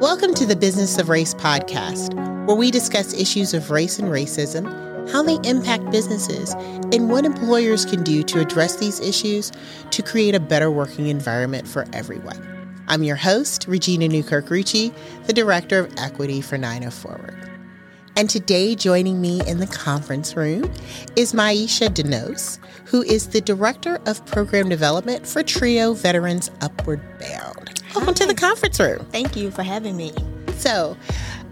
Welcome 0.00 0.32
to 0.34 0.46
the 0.46 0.54
Business 0.54 0.96
of 0.98 1.08
Race 1.08 1.34
podcast, 1.34 2.14
where 2.46 2.54
we 2.54 2.70
discuss 2.70 3.12
issues 3.12 3.52
of 3.52 3.72
race 3.72 3.98
and 3.98 4.06
racism, 4.06 5.10
how 5.10 5.24
they 5.24 5.40
impact 5.42 5.90
businesses, 5.90 6.54
and 6.92 7.10
what 7.10 7.24
employers 7.24 7.84
can 7.84 8.04
do 8.04 8.22
to 8.22 8.38
address 8.38 8.76
these 8.76 9.00
issues 9.00 9.50
to 9.90 10.00
create 10.00 10.36
a 10.36 10.40
better 10.40 10.70
working 10.70 11.08
environment 11.08 11.66
for 11.66 11.84
everyone. 11.92 12.84
I'm 12.86 13.02
your 13.02 13.16
host, 13.16 13.66
Regina 13.66 14.06
Newkirk 14.06 14.46
Rucci, 14.46 14.94
the 15.26 15.32
Director 15.32 15.80
of 15.80 15.92
Equity 15.98 16.42
for 16.42 16.56
904WARD. 16.56 17.50
And 18.14 18.30
today, 18.30 18.76
joining 18.76 19.20
me 19.20 19.40
in 19.48 19.58
the 19.58 19.66
conference 19.66 20.36
room 20.36 20.70
is 21.16 21.32
Myisha 21.32 21.92
De 21.92 22.04
Nose, 22.04 22.60
who 22.84 23.02
is 23.02 23.30
the 23.30 23.40
Director 23.40 24.00
of 24.06 24.24
Program 24.26 24.68
Development 24.68 25.26
for 25.26 25.42
TRIO 25.42 25.94
Veterans 25.94 26.52
Upward 26.60 27.00
Bound. 27.18 27.47
Welcome 27.94 28.14
to 28.14 28.26
the 28.26 28.34
conference 28.34 28.78
room. 28.78 29.06
Thank 29.10 29.34
you 29.34 29.50
for 29.50 29.62
having 29.62 29.96
me. 29.96 30.12
So, 30.56 30.96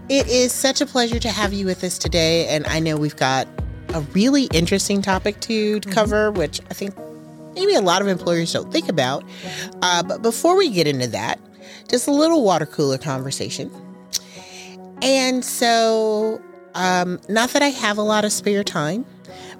it 0.07 0.27
is 0.27 0.53
such 0.53 0.81
a 0.81 0.85
pleasure 0.85 1.19
to 1.19 1.29
have 1.29 1.51
you 1.51 1.65
with 1.65 1.83
us 1.83 1.97
today. 1.97 2.47
And 2.47 2.65
I 2.67 2.79
know 2.79 2.95
we've 2.95 3.15
got 3.15 3.47
a 3.89 4.01
really 4.13 4.45
interesting 4.53 5.01
topic 5.01 5.39
to, 5.41 5.79
to 5.79 5.89
cover, 5.89 6.31
which 6.31 6.61
I 6.69 6.73
think 6.73 6.95
maybe 7.55 7.73
a 7.73 7.81
lot 7.81 8.01
of 8.01 8.07
employers 8.07 8.53
don't 8.53 8.71
think 8.71 8.87
about. 8.87 9.23
Uh, 9.81 10.03
but 10.03 10.21
before 10.21 10.55
we 10.55 10.69
get 10.69 10.87
into 10.87 11.07
that, 11.07 11.39
just 11.89 12.07
a 12.07 12.11
little 12.11 12.43
water 12.43 12.67
cooler 12.67 12.99
conversation. 12.99 13.71
And 15.01 15.43
so, 15.43 16.39
um, 16.75 17.19
not 17.27 17.49
that 17.49 17.63
I 17.63 17.69
have 17.69 17.97
a 17.97 18.03
lot 18.03 18.25
of 18.25 18.31
spare 18.31 18.63
time, 18.63 19.05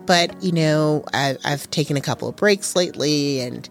but 0.06 0.42
you 0.44 0.52
know, 0.52 1.04
I, 1.14 1.38
I've 1.44 1.70
taken 1.72 1.98
a 1.98 2.02
couple 2.02 2.28
of 2.28 2.36
breaks 2.36 2.76
lately 2.76 3.42
and 3.42 3.68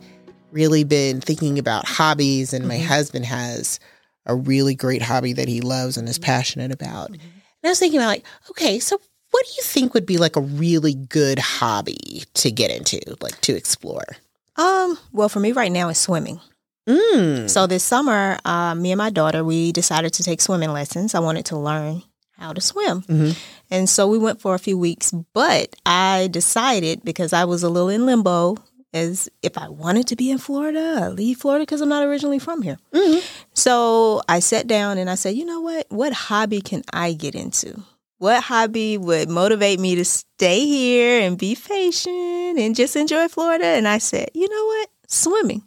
really 0.56 0.84
been 0.84 1.20
thinking 1.20 1.58
about 1.58 1.86
hobbies. 1.86 2.54
And 2.54 2.66
my 2.66 2.78
husband 2.78 3.26
has 3.26 3.78
a 4.24 4.34
really 4.34 4.74
great 4.74 5.02
hobby 5.02 5.34
that 5.34 5.48
he 5.48 5.60
loves 5.60 5.98
and 5.98 6.08
is 6.08 6.18
passionate 6.18 6.72
about. 6.72 7.10
And 7.10 7.20
I 7.62 7.68
was 7.68 7.78
thinking 7.78 8.00
about 8.00 8.08
like, 8.08 8.24
okay, 8.50 8.78
so 8.80 8.98
what 9.30 9.44
do 9.46 9.52
you 9.58 9.62
think 9.62 9.92
would 9.92 10.06
be 10.06 10.16
like 10.16 10.34
a 10.36 10.40
really 10.40 10.94
good 10.94 11.38
hobby 11.38 12.24
to 12.34 12.50
get 12.50 12.70
into, 12.70 12.98
like 13.20 13.38
to 13.42 13.54
explore? 13.54 14.16
Um, 14.56 14.98
well, 15.12 15.28
for 15.28 15.40
me 15.40 15.52
right 15.52 15.70
now 15.70 15.90
it's 15.90 16.00
swimming. 16.00 16.40
Mm. 16.88 17.50
So 17.50 17.66
this 17.66 17.84
summer, 17.84 18.38
uh, 18.44 18.74
me 18.74 18.92
and 18.92 18.98
my 18.98 19.10
daughter, 19.10 19.44
we 19.44 19.72
decided 19.72 20.14
to 20.14 20.22
take 20.22 20.40
swimming 20.40 20.72
lessons. 20.72 21.14
I 21.14 21.18
wanted 21.18 21.44
to 21.46 21.58
learn 21.58 22.02
how 22.38 22.52
to 22.52 22.60
swim. 22.60 23.02
Mhm. 23.02 23.36
And 23.70 23.88
so 23.88 24.06
we 24.08 24.18
went 24.18 24.40
for 24.40 24.54
a 24.54 24.58
few 24.58 24.78
weeks, 24.78 25.12
but 25.32 25.74
I 25.84 26.28
decided 26.30 27.02
because 27.04 27.32
I 27.32 27.44
was 27.44 27.62
a 27.62 27.68
little 27.68 27.88
in 27.88 28.06
limbo 28.06 28.56
as 28.94 29.28
if 29.42 29.58
I 29.58 29.68
wanted 29.68 30.06
to 30.08 30.16
be 30.16 30.30
in 30.30 30.38
Florida, 30.38 31.00
I 31.02 31.08
leave 31.08 31.38
Florida 31.38 31.62
because 31.62 31.80
I'm 31.80 31.88
not 31.88 32.04
originally 32.04 32.38
from 32.38 32.62
here. 32.62 32.78
Mhm. 32.92 33.22
So 33.54 34.22
I 34.28 34.40
sat 34.40 34.66
down 34.66 34.98
and 34.98 35.10
I 35.10 35.14
said, 35.16 35.34
you 35.36 35.44
know 35.44 35.60
what? 35.60 35.86
What 35.90 36.12
hobby 36.12 36.60
can 36.60 36.82
I 36.92 37.12
get 37.12 37.34
into? 37.34 37.82
What 38.18 38.44
hobby 38.44 38.96
would 38.96 39.28
motivate 39.28 39.78
me 39.78 39.94
to 39.96 40.04
stay 40.04 40.64
here 40.64 41.20
and 41.20 41.36
be 41.36 41.54
patient 41.54 42.58
and 42.58 42.74
just 42.74 42.96
enjoy 42.96 43.28
Florida? 43.28 43.66
And 43.66 43.86
I 43.86 43.98
said, 43.98 44.30
you 44.34 44.48
know 44.48 44.64
what? 44.66 44.88
Swimming. 45.06 45.62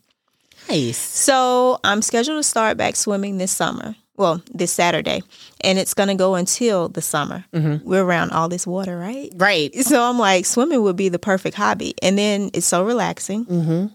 Nice. 0.67 0.97
So 0.97 1.79
I'm 1.83 2.01
scheduled 2.01 2.39
to 2.39 2.43
start 2.43 2.77
back 2.77 2.95
swimming 2.95 3.37
this 3.37 3.51
summer. 3.51 3.95
Well, 4.19 4.41
this 4.53 4.71
Saturday, 4.73 5.23
and 5.61 5.79
it's 5.79 5.93
going 5.93 6.09
to 6.09 6.15
go 6.15 6.35
until 6.35 6.89
the 6.89 7.01
summer. 7.01 7.45
Mhm. 7.53 7.83
We're 7.85 8.03
around 8.03 8.31
all 8.31 8.49
this 8.49 8.67
water, 8.67 8.97
right? 8.97 9.31
Right. 9.37 9.73
So 9.85 10.03
I'm 10.03 10.19
like, 10.19 10.45
swimming 10.45 10.81
would 10.83 10.97
be 10.97 11.07
the 11.07 11.17
perfect 11.19 11.55
hobby, 11.55 11.95
and 12.03 12.17
then 12.17 12.51
it's 12.53 12.67
so 12.67 12.83
relaxing, 12.83 13.45
hmm 13.45 13.85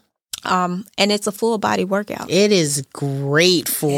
um, 0.46 0.84
and 0.98 1.10
it's 1.12 1.26
a 1.26 1.32
full 1.32 1.56
body 1.58 1.84
workout. 1.84 2.30
It 2.30 2.52
is 2.52 2.84
great 2.92 3.66
for 3.68 3.90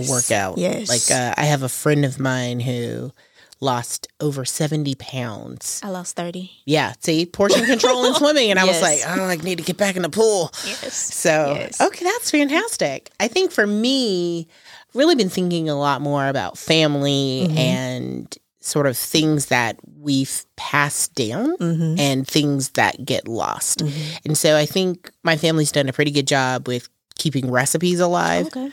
Yes. 0.00 0.08
workout. 0.10 0.58
Yes. 0.58 0.88
Like 0.88 1.10
uh, 1.10 1.34
I 1.36 1.44
have 1.44 1.62
a 1.62 1.68
friend 1.68 2.04
of 2.04 2.18
mine 2.20 2.60
who 2.60 3.12
lost 3.60 4.08
over 4.20 4.44
70 4.44 4.94
pounds. 4.96 5.80
I 5.82 5.88
lost 5.88 6.14
thirty. 6.16 6.50
Yeah. 6.66 6.92
See, 7.00 7.24
portion 7.24 7.64
control 7.64 8.04
and 8.04 8.14
swimming. 8.22 8.50
And 8.50 8.58
I 8.58 8.64
was 8.66 8.82
like, 8.82 8.98
Yes. 8.98 9.16
oh, 9.18 9.24
I 9.24 9.36
need 9.36 9.56
to 9.58 9.64
get 9.64 9.78
back 9.78 9.96
in 9.96 10.02
the 10.02 10.10
pool. 10.10 10.50
Yes. 10.66 10.94
So, 10.94 11.54
Yes. 11.58 11.80
okay, 11.80 12.04
that's 12.04 12.30
fantastic. 12.30 13.10
I 13.18 13.28
think 13.28 13.50
for 13.52 13.66
me, 13.66 14.46
really 14.94 15.14
been 15.14 15.28
thinking 15.28 15.68
a 15.68 15.74
lot 15.78 16.00
more 16.00 16.28
about 16.28 16.56
family 16.58 17.46
Mhm. 17.50 17.56
and 17.56 18.38
sort 18.60 18.86
of 18.86 18.96
things 18.96 19.46
that 19.46 19.76
we've 20.00 20.46
passed 20.56 21.14
down 21.14 21.54
Mm-hmm. 21.58 21.98
and 21.98 22.26
things 22.26 22.70
that 22.70 23.04
get 23.04 23.28
lost. 23.28 23.82
And 24.24 24.38
so 24.38 24.56
I 24.56 24.64
think 24.66 25.10
my 25.22 25.36
family's 25.36 25.70
done 25.72 25.88
a 25.88 25.92
pretty 25.92 26.10
good 26.10 26.26
job 26.26 26.66
with 26.66 26.88
keeping 27.18 27.50
recipes 27.50 28.00
alive, 28.00 28.46
Okay. 28.46 28.70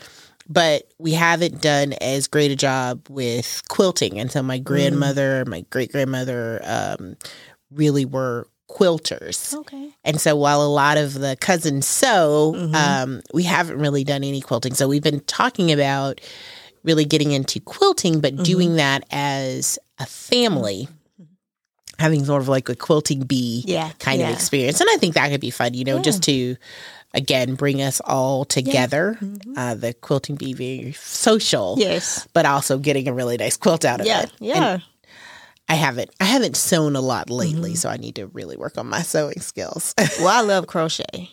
but 0.48 0.88
we 0.98 1.12
haven't 1.12 1.62
done 1.62 1.94
as 2.02 2.28
great 2.28 2.52
a 2.52 2.56
job 2.56 3.02
with 3.10 3.62
quilting. 3.68 4.18
And 4.20 4.32
so 4.32 4.42
my 4.42 4.60
grandmother, 4.60 5.44
my 5.46 5.66
great 5.70 5.92
grandmother, 5.92 6.62
um, 6.64 7.18
really 7.70 8.06
were 8.06 8.48
quilters. 8.72 9.54
Okay. 9.54 9.90
And 10.04 10.20
so 10.22 10.36
while 10.36 10.62
a 10.62 10.68
lot 10.68 10.98
of 10.98 11.14
the 11.14 11.36
cousins 11.40 11.86
sew, 11.86 12.54
Mhm. 12.56 12.74
um, 12.76 13.22
we 13.34 13.44
haven't 13.44 13.78
really 13.78 14.04
done 14.04 14.24
any 14.24 14.42
quilting. 14.42 14.74
So 14.74 14.88
we've 14.88 15.04
been 15.04 15.20
talking 15.22 15.72
about 15.72 16.22
really 16.84 17.06
getting 17.06 17.32
into 17.32 17.60
quilting, 17.60 18.20
but 18.22 18.36
Mhm. 18.36 18.44
doing 18.44 18.76
that 18.76 19.04
as 19.12 19.78
a 20.00 20.06
family, 20.06 20.88
having 22.00 22.26
sort 22.26 22.42
of 22.42 22.48
like 22.48 22.70
a 22.70 22.76
quilting 22.76 23.22
bee 23.24 23.64
Yeah. 23.68 23.92
kind 24.00 24.20
yeah. 24.22 24.30
of 24.30 24.36
experience. 24.36 24.80
And 24.82 24.90
I 24.92 24.98
think 24.98 25.14
that 25.16 25.30
could 25.30 25.42
be 25.42 25.52
fun, 25.52 25.74
you 25.76 25.84
know, 25.84 25.98
Yeah. 25.98 26.02
just 26.02 26.24
to 26.24 26.56
again 27.14 27.56
bring 27.56 27.82
us 27.82 28.00
all 28.06 28.46
together. 28.46 29.18
Mhm. 29.22 29.54
Uh, 29.58 29.76
the 29.76 29.94
quilting 29.94 30.36
bee 30.38 30.54
very 30.54 30.96
social, 31.00 31.76
Yes. 31.78 32.26
but 32.34 32.46
also 32.46 32.78
getting 32.78 33.08
a 33.08 33.14
really 33.14 33.36
nice 33.38 33.58
quilt 33.58 33.84
out 33.86 34.00
of 34.00 34.08
it. 34.08 34.32
Yeah. 34.40 34.74
And 34.74 34.82
I 35.72 35.76
haven't 35.76 36.10
I 36.20 36.26
haven't 36.26 36.58
sewn 36.58 36.98
a 36.98 37.02
lot 37.02 37.30
lately, 37.30 37.72
Mhm. 37.74 37.78
so 37.78 37.88
I 37.90 37.96
need 37.98 38.16
to 38.16 38.28
really 38.28 38.58
work 38.58 38.78
on 38.78 38.88
my 38.88 39.02
sewing 39.02 39.40
skills. 39.40 39.94
well, 40.20 40.28
I 40.28 40.42
love 40.42 40.68
crochet. 40.68 41.30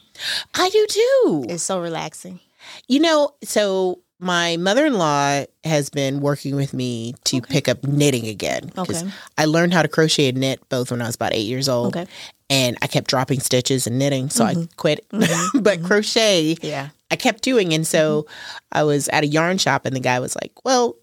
I 0.54 0.68
do 0.70 0.86
too. 0.88 1.46
It's 1.48 1.64
so 1.64 1.80
relaxing. 1.80 2.38
You 2.86 3.00
know, 3.00 3.30
so 3.42 3.98
my 4.20 4.56
mother 4.56 4.86
in 4.86 4.94
law 4.94 5.44
has 5.64 5.90
been 5.90 6.20
working 6.20 6.54
with 6.54 6.72
me 6.72 7.14
to 7.24 7.38
Okay. 7.38 7.52
pick 7.54 7.68
up 7.68 7.84
knitting 7.84 8.26
again. 8.28 8.70
Okay. 8.78 9.02
I 9.36 9.44
learned 9.46 9.74
how 9.74 9.82
to 9.82 9.88
crochet 9.88 10.28
and 10.28 10.38
knit 10.38 10.60
both 10.68 10.90
when 10.92 11.02
I 11.02 11.06
was 11.06 11.14
about 11.16 11.32
eight 11.34 11.46
years 11.46 11.68
old. 11.68 11.96
Okay. 11.96 12.06
And 12.50 12.76
I 12.82 12.86
kept 12.86 13.08
dropping 13.08 13.40
stitches 13.40 13.86
and 13.88 13.98
knitting, 13.98 14.30
so 14.30 14.44
I 14.44 14.54
Mhm. 14.54 14.68
quit. 14.76 15.04
Mhm. 15.10 15.62
but 15.64 15.82
crochet, 15.82 16.56
Yeah. 16.62 16.90
I 17.10 17.16
kept 17.16 17.42
doing. 17.42 17.72
And 17.74 17.86
so 17.86 18.26
I 18.72 18.82
was 18.84 19.08
at 19.08 19.24
a 19.24 19.26
yarn 19.26 19.58
shop, 19.58 19.84
and 19.86 19.94
the 19.96 20.00
guy 20.00 20.18
was 20.20 20.36
like, 20.36 20.52
Well, 20.64 20.94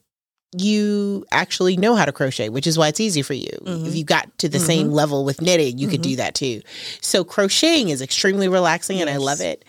you 0.57 1.25
actually 1.31 1.77
know 1.77 1.95
how 1.95 2.05
to 2.05 2.11
crochet, 2.11 2.49
which 2.49 2.67
is 2.67 2.77
why 2.77 2.87
it's 2.87 2.99
easy 2.99 3.21
for 3.21 3.33
you. 3.33 3.49
Mhm. 3.63 3.87
If 3.87 3.95
you 3.95 4.03
got 4.03 4.35
to 4.39 4.49
the 4.49 4.59
same 4.59 4.91
level 4.91 5.25
with 5.25 5.41
knitting, 5.41 5.77
you 5.77 5.87
could 5.87 6.01
do 6.01 6.15
that 6.17 6.35
too. 6.35 6.61
So 7.01 7.23
crocheting 7.23 7.89
is 7.89 8.01
extremely 8.01 8.47
relaxing 8.47 9.01
and 9.01 9.09
I 9.09 9.17
love 9.17 9.41
it. 9.41 9.65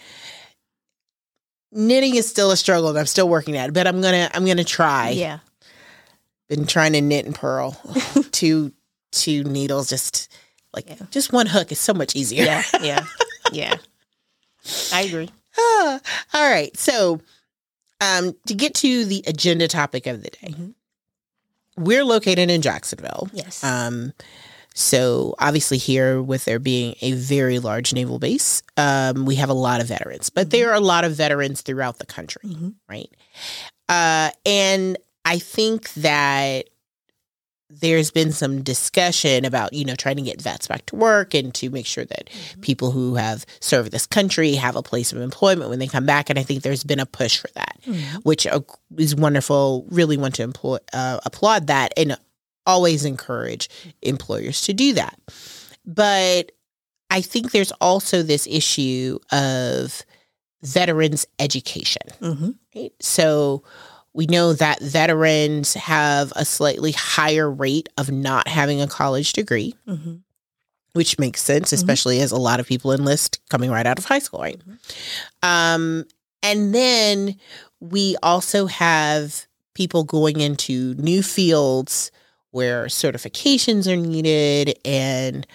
Knitting 1.73 2.15
is 2.15 2.29
still 2.29 2.51
a 2.51 2.57
struggle 2.57 2.89
and 2.91 2.99
I'm 2.99 3.07
still 3.07 3.29
working 3.29 3.57
at 3.57 3.69
it, 3.71 3.73
but 3.73 3.87
I'm 3.87 4.01
gonna 4.01 4.31
I'm 4.33 4.47
gonna 4.47 4.65
try. 4.65 5.11
Yeah. 5.11 5.39
Been 6.49 6.67
trying 6.67 6.93
to 6.93 7.01
knit 7.01 7.27
and 7.27 7.35
purl. 7.35 7.77
two 8.33 8.73
two 9.13 9.45
needles 9.45 9.89
just 9.89 10.33
like 10.73 10.89
Yeah. 10.89 10.97
just 11.11 11.33
one 11.33 11.47
hook 11.47 11.73
is 11.73 11.81
so 11.81 11.93
much 11.93 12.15
easier. 12.15 12.45
Yeah. 12.45 12.63
Yeah. 12.81 13.07
Yeah. 13.53 13.77
I 14.93 15.03
agree. 15.03 15.31
Ah, 15.59 16.01
all 16.35 16.51
right. 16.51 16.77
So, 16.77 17.23
um, 18.03 18.37
to 18.47 18.53
get 18.55 18.75
to 18.75 19.07
the 19.07 19.25
agenda 19.27 19.67
topic 19.69 20.07
of 20.07 20.23
the 20.23 20.29
day, 20.29 20.49
Mhm. 20.51 20.75
We're 21.77 22.05
located 22.05 22.51
in 22.51 22.63
Jacksonville. 22.63 23.29
Yes. 23.33 23.63
Um, 23.65 24.13
so 24.75 25.35
obviously 25.39 25.79
here 25.79 26.21
with 26.21 26.45
there 26.45 26.59
being 26.59 26.97
a 27.01 27.13
very 27.13 27.59
large 27.59 27.93
naval 27.95 28.19
base, 28.19 28.63
um, 28.77 29.25
we 29.25 29.37
have 29.37 29.49
a 29.49 29.55
lot 29.55 29.81
of 29.81 29.87
veterans, 29.89 30.29
but 30.29 30.51
there 30.51 30.71
are 30.71 30.75
a 30.75 30.81
lot 30.81 31.05
of 31.05 31.13
veterans 31.13 31.63
throughout 31.63 31.99
the 31.99 32.07
country, 32.07 32.43
Mhm. 32.45 32.75
right? 32.89 33.11
Uh, 33.89 34.31
and 34.45 34.99
I 35.25 35.39
think 35.39 35.93
that 35.95 36.67
there's 37.69 38.11
been 38.13 38.31
some 38.33 38.63
discussion 38.63 39.45
about 39.45 39.73
you 39.73 39.85
know 39.85 39.95
trying 39.97 40.17
to 40.17 40.23
get 40.23 40.41
vets 40.41 40.69
back 40.69 40.87
to 40.87 40.95
work 40.97 41.35
and 41.35 41.53
to 41.55 41.69
make 41.71 41.85
sure 41.87 42.05
that 42.05 42.31
people 42.61 42.93
who 42.93 43.17
have 43.17 43.45
served 43.61 43.91
this 43.91 44.07
country 44.07 44.55
have 44.55 44.77
a 44.77 44.83
place 44.83 45.13
of 45.13 45.21
employment 45.21 45.69
when 45.69 45.81
they 45.81 45.89
come 45.89 46.07
back 46.07 46.31
and 46.31 46.39
i 46.39 46.43
think 46.45 46.63
there's 46.63 46.85
been 46.85 47.01
a 47.01 47.07
push 47.07 47.39
for 47.39 47.49
that 47.55 47.77
Mhm. 47.87 48.25
which 48.25 48.47
uh, 48.47 48.61
is 48.97 49.15
wonderful 49.17 49.85
really 49.91 50.17
want 50.17 50.35
to 50.37 50.43
employ, 50.45 50.79
uh, 50.93 51.19
applaud 51.25 51.67
that 51.67 51.93
and 51.97 52.17
always 52.67 53.05
encourage 53.05 53.69
employers 54.03 54.61
to 54.63 54.73
do 54.73 54.93
that 54.93 55.19
but 55.85 56.53
i 57.11 57.21
think 57.21 57.51
there's 57.51 57.73
also 57.81 58.23
this 58.23 58.47
issue 58.49 59.19
of 59.33 60.05
veterans 60.63 61.27
education 61.39 62.03
Mhm. 62.21 62.55
right? 62.75 62.93
So 63.01 63.63
we 64.17 64.27
know 64.27 64.55
that 64.55 64.81
veterans 64.81 65.75
have 65.75 66.33
a 66.37 66.45
slightly 66.45 66.93
higher 66.93 67.51
rate 67.51 67.89
of 67.99 68.11
not 68.11 68.49
having 68.49 68.81
a 68.81 68.87
college 68.87 69.35
degree, 69.35 69.75
Mhm. 69.87 70.21
which 70.95 71.19
makes 71.19 71.43
sense, 71.43 71.73
especially 71.73 72.21
as 72.23 72.33
a 72.33 72.37
lot 72.39 72.59
of 72.59 72.67
people 72.67 72.93
enlist 72.93 73.41
coming 73.51 73.71
right 73.71 73.87
out 73.87 73.99
of 73.99 74.07
high 74.07 74.19
school, 74.19 74.41
right? 74.41 74.61
Um, 75.43 76.07
and 76.43 76.75
then 76.75 77.37
we 77.81 78.17
also 78.23 78.67
have 78.67 79.47
people 79.75 80.03
going 80.05 80.41
into 80.41 80.95
new 80.95 81.23
fields 81.23 82.11
where 82.53 82.87
certifications 82.87 83.87
are 83.87 83.97
needed 83.97 84.79
and 84.85 85.47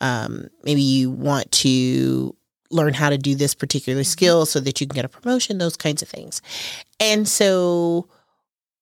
um, 0.00 0.46
maybe 0.62 0.82
you 0.82 1.10
want 1.10 1.50
to 1.50 2.36
learn 2.70 2.94
how 2.94 3.10
to 3.10 3.18
do 3.18 3.34
this 3.34 3.54
particular 3.54 4.00
Mm-hmm. 4.00 4.06
skill 4.06 4.46
so 4.46 4.60
that 4.60 4.80
you 4.80 4.86
can 4.86 4.94
get 4.94 5.04
a 5.04 5.08
promotion, 5.08 5.58
those 5.58 5.76
kinds 5.76 6.02
of 6.02 6.08
things. 6.08 6.42
And 7.00 7.26
so, 7.28 8.08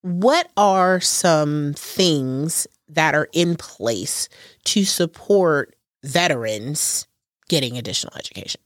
what 0.03 0.51
are 0.57 1.01
some 1.01 1.75
things 1.77 2.67
that 2.89 3.15
are 3.15 3.29
in 3.33 3.57
place 3.57 4.29
to 4.65 4.85
support 4.85 5.75
veterans 6.03 7.07
getting 7.49 7.79
additional 7.79 8.15
education? 8.17 8.61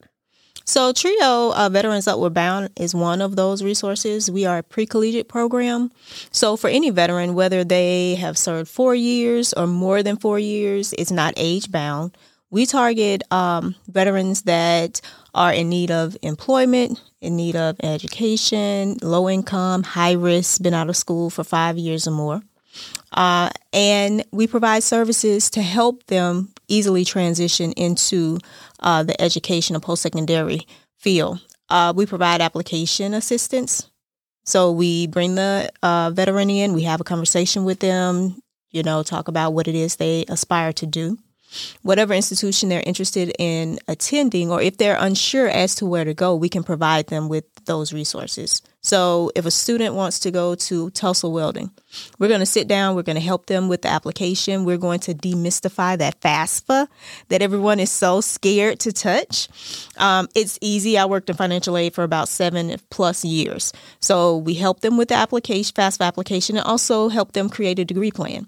So, 0.65 0.93
TRIO 0.93 1.55
uh, 1.55 1.69
Veterans 1.73 2.07
Upward 2.07 2.35
Bound 2.35 2.69
is 2.77 2.95
one 2.95 3.23
of 3.23 3.37
those 3.37 3.63
resources. 3.63 4.31
We 4.31 4.45
are 4.45 4.59
a 4.59 4.63
pre 4.63 4.85
collegiate 4.85 5.29
program. 5.29 5.91
So, 6.31 6.57
for 6.59 6.69
any 6.69 6.91
veteran, 6.91 7.35
whether 7.35 7.65
they 7.65 8.17
have 8.17 8.37
served 8.37 8.69
four 8.69 8.95
years 8.95 9.55
or 9.55 9.67
more 9.67 10.03
than 10.03 10.19
four 10.19 10.39
years, 10.39 10.93
it's 10.99 11.11
not 11.11 11.33
age 11.39 11.71
bound. 11.71 12.17
We 12.51 12.65
target 12.65 13.23
um, 13.31 13.75
veterans 13.89 14.43
that 14.43 15.01
are 15.35 15.53
in 15.53 15.69
need 15.69 15.91
of 15.91 16.17
employment, 16.23 17.01
in 17.21 17.37
need 17.37 17.57
of 17.57 17.77
education, 17.83 18.97
low 19.03 19.29
income, 19.29 19.83
high 19.83 20.13
risk, 20.13 20.63
been 20.63 20.75
out 20.75 20.89
of 20.89 20.97
school 20.97 21.29
for 21.29 21.45
five 21.45 21.77
years 21.77 22.09
or 22.09 22.13
more. 22.13 22.43
Uh, 23.13 23.51
and 23.73 24.25
we 24.33 24.47
provide 24.47 24.83
services 24.83 25.51
to 25.51 25.63
help 25.63 26.05
them 26.07 26.53
easily 26.69 27.05
transition 27.05 27.73
into 27.73 28.39
uh, 28.81 29.03
the 29.03 29.21
education 29.21 29.79
post 29.81 30.03
secondary 30.03 30.67
field. 30.97 31.41
Uh, 31.69 31.93
we 31.95 32.07
provide 32.07 32.41
application 32.41 33.15
assistance. 33.15 33.91
So 34.45 34.73
we 34.73 35.07
bring 35.07 35.35
the 35.35 35.71
uh, 35.83 36.11
veteran 36.15 36.49
in, 36.49 36.73
we 36.73 36.85
have 36.85 37.01
a 37.01 37.05
conversation 37.05 37.65
with 37.65 37.81
them, 37.81 38.41
you 38.71 38.83
know, 38.83 39.03
talk 39.03 39.29
about 39.29 39.53
what 39.53 39.69
it 39.69 39.75
is 39.75 39.97
they 39.97 40.25
aspire 40.29 40.73
to 40.75 40.87
do. 40.87 41.19
Whatever 41.83 42.15
institution 42.15 42.69
they're 42.69 42.83
interested 42.85 43.33
in 43.39 43.79
attending, 43.89 44.51
or 44.51 44.61
if 44.61 44.77
they're 44.77 44.99
unsure 44.99 45.49
as 45.49 45.75
to 45.77 45.87
where 45.87 46.05
to 46.05 46.15
go, 46.15 46.35
we 46.35 46.49
can 46.49 46.63
provide 46.63 47.09
them 47.09 47.29
with 47.29 47.45
those 47.65 47.93
resources. 47.93 48.63
So, 48.81 49.33
if 49.35 49.45
a 49.45 49.51
student 49.51 49.95
wants 49.95 50.21
to 50.21 50.31
go 50.31 50.55
to 50.55 50.91
Tulsa 50.91 51.29
Welding, 51.29 51.71
we're 52.19 52.29
going 52.29 52.41
to 52.41 52.47
sit 52.47 52.69
down, 52.69 52.95
we're 52.95 53.03
going 53.03 53.17
to 53.17 53.23
help 53.23 53.47
them 53.47 53.69
with 53.69 53.83
the 53.83 53.89
application. 53.89 54.65
We're 54.65 54.79
going 54.79 55.01
to 55.01 55.15
demystify 55.15 55.99
that 55.99 56.21
FAFSA 56.21 56.87
that 57.29 57.43
everyone 57.43 57.81
is 57.81 57.91
so 57.91 58.21
scared 58.21 58.79
to 58.81 58.93
touch. 58.93 59.49
Um, 59.97 60.29
it's 60.35 60.59
easy. 60.61 60.97
I 60.97 61.07
worked 61.07 61.29
in 61.29 61.37
financial 61.37 61.77
aid 61.77 61.95
for 61.95 62.05
about 62.05 62.29
seven 62.29 62.77
plus 62.91 63.25
years. 63.25 63.73
So, 64.01 64.37
we 64.39 64.55
help 64.55 64.81
them 64.81 64.97
with 64.97 65.09
the 65.09 65.17
application, 65.17 65.75
FAFSA 65.75 66.07
application, 66.07 66.57
and 66.57 66.65
also 66.65 67.09
help 67.09 67.33
them 67.33 67.49
create 67.49 67.79
a 67.79 67.85
degree 67.85 68.13
plan 68.13 68.47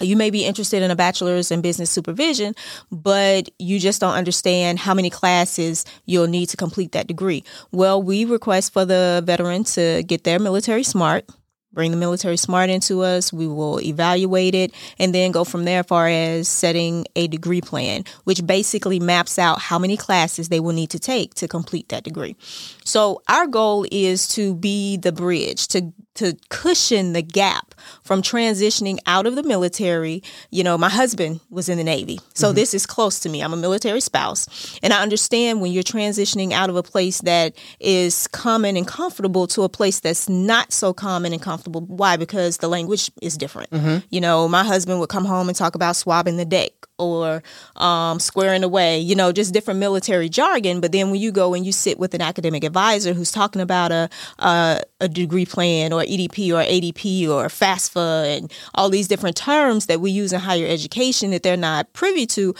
you 0.00 0.16
may 0.16 0.30
be 0.30 0.44
interested 0.44 0.82
in 0.82 0.90
a 0.90 0.96
bachelor's 0.96 1.50
in 1.50 1.60
business 1.60 1.90
supervision, 1.90 2.54
but 2.90 3.48
you 3.58 3.78
just 3.78 4.00
don't 4.00 4.14
understand 4.14 4.78
how 4.78 4.94
many 4.94 5.10
classes 5.10 5.84
you'll 6.06 6.26
need 6.26 6.48
to 6.50 6.56
complete 6.56 6.92
that 6.92 7.06
degree. 7.06 7.44
Well, 7.72 8.02
we 8.02 8.24
request 8.24 8.72
for 8.72 8.84
the 8.84 9.22
veteran 9.24 9.64
to 9.64 10.02
get 10.06 10.24
their 10.24 10.38
military 10.38 10.82
smart. 10.82 11.26
Bring 11.70 11.90
the 11.90 11.98
military 11.98 12.38
smart 12.38 12.70
into 12.70 13.02
us. 13.02 13.30
We 13.30 13.46
will 13.46 13.78
evaluate 13.80 14.54
it 14.54 14.72
and 14.98 15.14
then 15.14 15.32
go 15.32 15.44
from 15.44 15.64
there, 15.64 15.80
as 15.80 15.86
far 15.86 16.08
as 16.08 16.48
setting 16.48 17.06
a 17.14 17.28
degree 17.28 17.60
plan, 17.60 18.04
which 18.24 18.44
basically 18.44 18.98
maps 18.98 19.38
out 19.38 19.60
how 19.60 19.78
many 19.78 19.96
classes 19.96 20.48
they 20.48 20.60
will 20.60 20.72
need 20.72 20.90
to 20.90 20.98
take 20.98 21.34
to 21.34 21.46
complete 21.46 21.90
that 21.90 22.04
degree. 22.04 22.36
So 22.84 23.20
our 23.28 23.46
goal 23.46 23.86
is 23.92 24.26
to 24.28 24.54
be 24.54 24.96
the 24.96 25.12
bridge 25.12 25.68
to 25.68 25.92
to 26.14 26.36
cushion 26.48 27.12
the 27.12 27.22
gap 27.22 27.67
from 28.08 28.22
transitioning 28.22 28.98
out 29.04 29.26
of 29.26 29.36
the 29.36 29.42
military. 29.42 30.22
You 30.50 30.64
know, 30.64 30.78
my 30.78 30.88
husband 30.88 31.40
was 31.50 31.68
in 31.68 31.76
the 31.76 31.84
Navy, 31.84 32.18
so 32.32 32.48
mm-hmm. 32.48 32.56
this 32.56 32.72
is 32.72 32.86
close 32.86 33.20
to 33.20 33.28
me. 33.28 33.42
I'm 33.42 33.52
a 33.52 33.56
military 33.56 34.00
spouse, 34.00 34.78
and 34.82 34.94
I 34.94 35.02
understand 35.02 35.60
when 35.60 35.72
you're 35.72 35.82
transitioning 35.82 36.52
out 36.52 36.70
of 36.70 36.76
a 36.76 36.82
place 36.82 37.20
that 37.20 37.54
is 37.80 38.26
common 38.28 38.78
and 38.78 38.86
comfortable 38.86 39.46
to 39.48 39.62
a 39.62 39.68
place 39.68 40.00
that's 40.00 40.26
not 40.26 40.72
so 40.72 40.94
common 40.94 41.34
and 41.34 41.42
comfortable. 41.42 41.82
Why? 41.82 42.16
Because 42.16 42.56
the 42.56 42.68
language 42.68 43.10
is 43.20 43.36
different. 43.36 43.70
Mm-hmm. 43.72 44.06
You 44.08 44.22
know, 44.22 44.48
my 44.48 44.64
husband 44.64 45.00
would 45.00 45.10
come 45.10 45.26
home 45.26 45.48
and 45.48 45.56
talk 45.56 45.74
about 45.74 45.94
swabbing 45.94 46.38
the 46.38 46.46
deck 46.46 46.87
or 46.98 47.42
um, 47.76 48.20
squaring 48.20 48.64
away, 48.64 48.98
you 48.98 49.14
know, 49.14 49.32
just 49.32 49.54
different 49.54 49.80
military 49.80 50.28
jargon. 50.28 50.80
But 50.80 50.92
then 50.92 51.10
when 51.10 51.20
you 51.20 51.32
go 51.32 51.54
and 51.54 51.64
you 51.64 51.72
sit 51.72 51.98
with 51.98 52.14
an 52.14 52.20
academic 52.20 52.64
advisor 52.64 53.12
who's 53.12 53.32
talking 53.32 53.62
about 53.62 53.92
a 53.92 54.08
a, 54.38 54.82
a 55.00 55.08
degree 55.08 55.46
plan 55.46 55.92
or 55.92 56.02
EDP 56.02 56.50
or 56.50 56.64
ADP 56.64 57.28
or 57.28 57.46
FAFSA 57.46 58.38
and 58.38 58.52
all 58.74 58.88
these 58.88 59.08
different 59.08 59.36
terms 59.36 59.86
that 59.86 60.00
we 60.00 60.10
use 60.10 60.32
in 60.32 60.40
higher 60.40 60.66
education 60.66 61.30
that 61.30 61.42
they're 61.42 61.56
not 61.56 61.92
privy 61.92 62.26
to. 62.26 62.54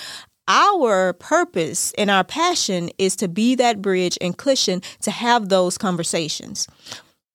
Our 0.51 1.13
purpose 1.13 1.93
and 1.99 2.11
our 2.11 2.25
passion 2.25 2.89
is 2.97 3.17
to 3.17 3.29
be 3.29 3.55
that 3.57 3.83
bridge 3.83 4.17
and 4.21 4.37
cushion 4.37 4.81
to 5.03 5.11
have 5.11 5.51
those 5.51 5.77
conversations. 5.77 6.67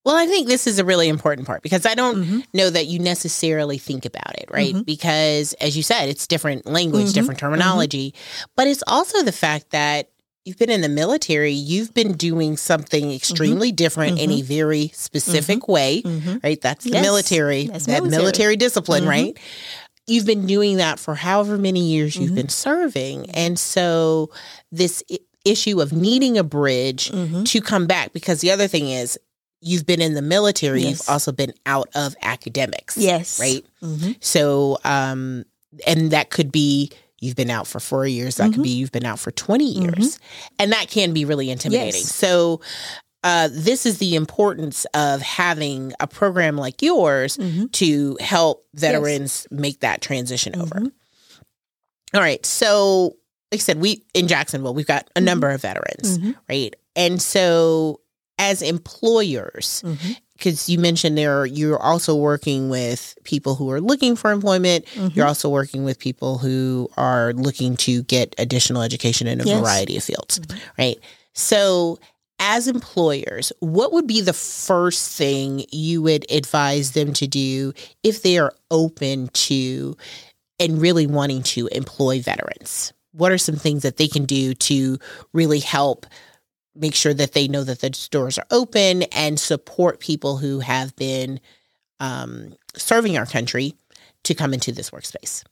Well, 0.06 0.16
I 0.16 0.26
think 0.28 0.48
this 0.48 0.68
is 0.68 0.80
a 0.80 0.86
really 0.86 1.08
important 1.08 1.48
part 1.48 1.62
because 1.64 1.86
I 1.86 1.96
don't 1.96 2.18
Mm-hmm. 2.24 2.40
know 2.54 2.70
that 2.70 2.88
you 2.88 3.00
necessarily 3.00 3.78
think 3.78 4.06
about 4.06 4.36
it, 4.38 4.50
right? 4.52 4.74
Mm-hmm. 4.74 4.82
Because 4.84 5.54
as 5.62 5.78
you 5.78 5.84
said, 5.84 6.10
it's 6.10 6.28
different 6.28 6.66
language, 6.66 7.08
Mhm. 7.08 7.14
different 7.14 7.40
terminology, 7.40 8.12
mm-hmm. 8.12 8.44
but 8.56 8.68
it's 8.68 8.84
also 8.88 9.24
the 9.24 9.32
fact 9.32 9.70
that 9.72 10.10
you've 10.46 10.58
been 10.58 10.70
in 10.70 10.82
the 10.82 10.90
military, 10.90 11.54
you've 11.54 11.94
been 11.94 12.14
doing 12.18 12.58
something 12.58 13.06
mm-hmm. 13.06 13.16
extremely 13.16 13.72
different 13.72 14.20
in 14.20 14.30
a 14.30 14.42
very 14.42 14.92
specific 14.94 15.70
way, 15.70 16.02
right? 16.44 16.60
That's 16.60 16.84
the 16.84 16.92
Yes, 16.92 17.02
military, 17.02 17.68
that's 17.68 17.86
that 17.86 18.04
military. 18.04 18.22
military, 18.22 18.56
discipline, 18.58 19.06
right? 19.08 19.38
You've 20.06 20.26
been 20.26 20.46
doing 20.46 20.78
that 20.78 21.00
for 21.00 21.16
however 21.16 21.58
many 21.58 21.80
years 21.80 22.18
you've 22.18 22.36
been 22.36 22.50
serving. 22.50 23.30
And 23.32 23.58
so 23.58 24.32
this 24.70 25.02
issue 25.46 25.80
of 25.80 25.94
needing 25.94 26.38
a 26.38 26.44
bridge 26.44 27.10
Mhm. 27.10 27.46
to 27.48 27.62
come 27.62 27.88
back 27.88 28.12
because 28.12 28.42
the 28.42 28.52
other 28.52 28.68
thing 28.68 28.90
is 28.90 29.18
you've 29.64 29.86
been 29.86 30.02
in 30.02 30.14
the 30.14 30.22
military 30.22 30.82
Yes. 30.82 30.90
you've 30.92 31.10
also 31.10 31.32
been 31.32 31.54
out 31.66 31.90
of 31.96 32.16
academics 32.22 32.98
Yes. 32.98 33.40
right 33.40 33.66
Mhm. 33.82 34.16
so 34.24 34.78
um 34.84 35.46
and 35.88 36.12
that 36.12 36.30
could 36.30 36.52
be 36.52 36.92
you've 37.20 37.36
been 37.38 37.50
out 37.50 37.66
for 37.68 37.80
4 37.80 38.06
years 38.06 38.36
that 38.36 38.52
could 38.52 38.60
Mhm. 38.60 38.64
be 38.64 38.70
you've 38.72 38.92
been 38.92 39.06
out 39.06 39.20
for 39.20 39.32
20 39.32 39.66
years 39.66 40.20
and 40.60 40.72
that 40.74 40.90
can 40.90 41.14
be 41.14 41.24
really 41.26 41.50
intimidating 41.50 42.02
Yes. 42.02 42.14
so 42.16 42.60
uh, 43.26 43.48
this 43.54 43.86
is 43.86 44.00
the 44.00 44.16
importance 44.16 44.84
of 44.94 45.22
having 45.22 45.94
a 46.02 46.08
program 46.08 46.58
like 46.58 46.82
yours 46.82 47.38
Mhm. 47.38 47.72
to 47.72 48.18
help 48.20 48.66
veterans 48.74 49.48
make 49.50 49.80
that 49.80 50.02
transition 50.02 50.60
over. 50.60 50.82
Mhm. 50.82 50.92
All 52.14 52.20
right. 52.20 52.46
So, 52.46 53.16
like 53.50 53.62
I 53.62 53.64
said, 53.64 53.80
we 53.80 54.04
in 54.14 54.28
Jacksonville, 54.28 54.74
we've 54.74 54.86
got 54.86 55.10
a 55.16 55.22
number 55.22 55.50
of 55.50 55.62
veterans, 55.62 56.20
right? 56.50 56.76
And 56.98 57.22
so, 57.22 58.02
as 58.40 58.62
employers, 58.62 59.84
because 60.38 60.68
you 60.68 60.80
mentioned 60.80 61.18
there, 61.18 61.46
you're 61.46 61.82
also 61.82 62.16
working 62.16 62.70
with 62.70 63.18
people 63.24 63.56
who 63.56 63.70
are 63.72 63.80
looking 63.82 64.16
for 64.16 64.32
employment. 64.32 64.86
Mhm. 64.96 65.16
You're 65.16 65.28
also 65.28 65.50
working 65.50 65.84
with 65.84 66.00
people 66.00 66.38
who 66.40 66.90
are 66.98 67.34
looking 67.34 67.78
to 67.78 68.04
get 68.04 68.34
additional 68.38 68.82
education 68.82 69.28
in 69.28 69.40
a 69.42 69.46
Yes. 69.46 69.60
variety 69.60 69.98
of 69.98 70.04
fields, 70.04 70.40
Mhm. 70.40 70.60
right? 70.78 71.00
So, 71.34 72.00
as 72.40 72.68
employers, 72.68 73.54
what 73.60 73.94
would 73.94 74.08
be 74.08 74.20
the 74.20 74.34
first 74.34 75.10
thing 75.12 75.66
you 75.72 76.02
would 76.02 76.26
advise 76.30 76.92
them 76.92 77.14
to 77.14 77.28
do 77.28 77.72
if 78.02 78.24
they 78.24 78.38
are 78.38 78.54
open 78.72 79.30
to 79.34 79.96
and 80.60 80.82
really 80.82 81.08
wanting 81.08 81.44
to 81.44 81.68
employ 81.68 82.20
veterans? 82.20 82.92
What 83.12 83.32
are 83.32 83.38
some 83.38 83.56
things 83.56 83.84
that 83.84 83.98
they 83.98 84.08
can 84.08 84.26
do 84.26 84.56
to 84.56 84.98
really 85.32 85.60
help 85.60 86.06
make 86.76 86.96
sure 86.96 87.14
that 87.14 87.34
they 87.34 87.48
know 87.48 87.64
that 87.64 87.82
the 87.82 87.90
doors 88.12 88.38
are 88.38 88.46
open 88.52 89.04
and 89.04 89.40
support 89.40 90.00
people 90.00 90.38
who 90.38 90.60
have 90.60 90.96
been 90.96 91.40
um, 92.00 92.54
serving 92.76 93.18
our 93.18 93.26
country 93.26 93.76
to 94.24 94.34
come 94.34 94.54
into 94.54 94.72
this 94.72 94.90
workspace? 94.90 95.44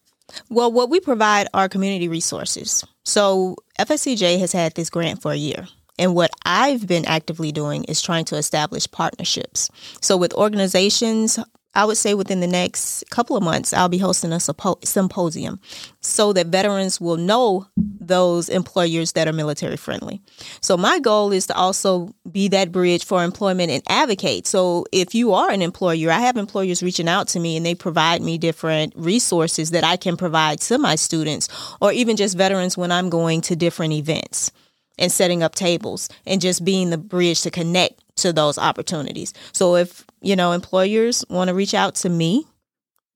Well, 0.49 0.71
what 0.71 0.89
we 0.89 0.99
provide 0.99 1.47
are 1.53 1.67
community 1.67 2.07
resources. 2.07 2.83
So 3.03 3.57
FSCJ 3.79 4.39
has 4.39 4.51
had 4.51 4.73
this 4.75 4.89
grant 4.89 5.21
for 5.21 5.31
a 5.31 5.37
year. 5.37 5.67
And 5.99 6.15
what 6.15 6.31
I've 6.45 6.87
been 6.87 7.05
actively 7.05 7.51
doing 7.51 7.83
is 7.83 8.01
trying 8.01 8.25
to 8.25 8.35
establish 8.37 8.89
partnerships. 8.89 9.69
So 10.01 10.17
with 10.17 10.33
organizations, 10.33 11.37
I 11.73 11.85
would 11.85 11.97
say 11.97 12.13
within 12.13 12.41
the 12.41 12.47
next 12.47 13.03
couple 13.09 13.37
of 13.37 13.43
months, 13.43 13.71
I'll 13.73 13.87
be 13.87 13.97
hosting 13.97 14.33
a 14.33 14.39
symposium 14.39 15.59
so 16.01 16.33
that 16.33 16.47
veterans 16.47 16.99
will 16.99 17.17
know 17.17 17.67
those 17.77 18.49
employers 18.49 19.13
that 19.13 19.27
are 19.27 19.33
military 19.33 19.77
friendly. 19.77 20.21
So 20.59 20.75
my 20.75 20.99
goal 20.99 21.31
is 21.31 21.47
to 21.47 21.55
also 21.55 22.13
be 22.29 22.49
that 22.49 22.71
bridge 22.71 23.05
for 23.05 23.23
employment 23.23 23.71
and 23.71 23.83
advocate. 23.87 24.47
So 24.47 24.85
if 24.91 25.15
you 25.15 25.33
are 25.33 25.49
an 25.49 25.61
employer, 25.61 26.11
I 26.11 26.19
have 26.19 26.35
employers 26.35 26.83
reaching 26.83 27.07
out 27.07 27.29
to 27.29 27.39
me 27.39 27.55
and 27.55 27.65
they 27.65 27.75
provide 27.75 28.21
me 28.21 28.37
different 28.37 28.93
resources 28.95 29.71
that 29.71 29.85
I 29.85 29.95
can 29.95 30.17
provide 30.17 30.59
to 30.61 30.77
my 30.77 30.95
students 30.95 31.47
or 31.79 31.93
even 31.93 32.17
just 32.17 32.37
veterans 32.37 32.77
when 32.77 32.91
I'm 32.91 33.09
going 33.09 33.39
to 33.41 33.55
different 33.55 33.93
events 33.93 34.51
and 34.97 35.11
setting 35.11 35.41
up 35.41 35.55
tables 35.55 36.09
and 36.25 36.41
just 36.41 36.65
being 36.65 36.89
the 36.89 36.97
bridge 36.97 37.41
to 37.41 37.51
connect 37.51 38.00
to 38.21 38.33
those 38.33 38.57
opportunities. 38.57 39.33
So 39.51 39.75
if 39.75 40.05
you 40.21 40.35
know, 40.35 40.51
employers 40.51 41.25
want 41.29 41.49
to 41.49 41.53
reach 41.53 41.73
out 41.73 41.95
to 41.95 42.09
me, 42.09 42.45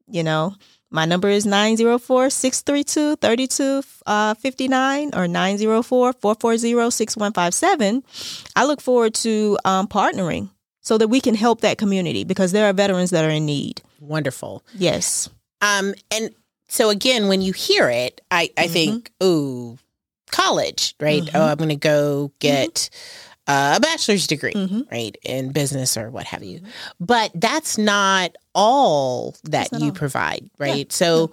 you 0.07 0.23
know, 0.23 0.55
my 0.91 1.05
number 1.05 1.29
is 1.29 1.45
904 1.45 2.29
632 2.29 3.17
3259 3.17 5.11
or 5.13 5.27
904 5.27 6.13
440 6.13 6.91
6157. 6.91 8.03
I 8.55 8.65
look 8.65 8.81
forward 8.81 9.13
to 9.15 9.57
um, 9.65 9.87
partnering 9.87 10.49
so 10.81 10.97
that 10.97 11.07
we 11.07 11.19
can 11.19 11.35
help 11.35 11.61
that 11.61 11.77
community 11.77 12.23
because 12.23 12.51
there 12.51 12.69
are 12.69 12.73
veterans 12.73 13.09
that 13.09 13.25
are 13.25 13.29
in 13.29 13.45
need. 13.45 13.81
Wonderful. 13.99 14.63
Yes. 14.73 15.29
Um, 15.61 15.95
and 16.11 16.33
so 16.67 16.89
again, 16.89 17.27
when 17.27 17.41
you 17.41 17.53
hear 17.53 17.89
it, 17.89 18.21
I, 18.29 18.51
I 18.57 18.63
mm-hmm. 18.63 18.73
think, 18.73 19.11
ooh, 19.23 19.77
college, 20.31 20.95
right? 20.99 21.23
Mm-hmm. 21.23 21.35
Oh, 21.35 21.45
I'm 21.45 21.57
going 21.57 21.69
to 21.69 21.75
go 21.75 22.31
get 22.39 22.89
uh, 22.91 22.97
a 23.47 23.79
bachelor's 23.79 24.27
degree, 24.27 24.53
mm-hmm. 24.53 24.81
right, 24.91 25.15
in 25.23 25.51
business 25.51 25.97
or 25.97 26.09
what 26.09 26.25
have 26.25 26.43
you. 26.43 26.61
But 26.99 27.31
that's 27.35 27.77
not 27.77 28.35
all 28.55 29.35
that 29.43 29.71
not 29.71 29.81
you 29.81 29.87
all. 29.87 29.93
provide, 29.93 30.49
right? 30.57 30.87
Yeah. 30.87 30.95
So, 30.95 31.31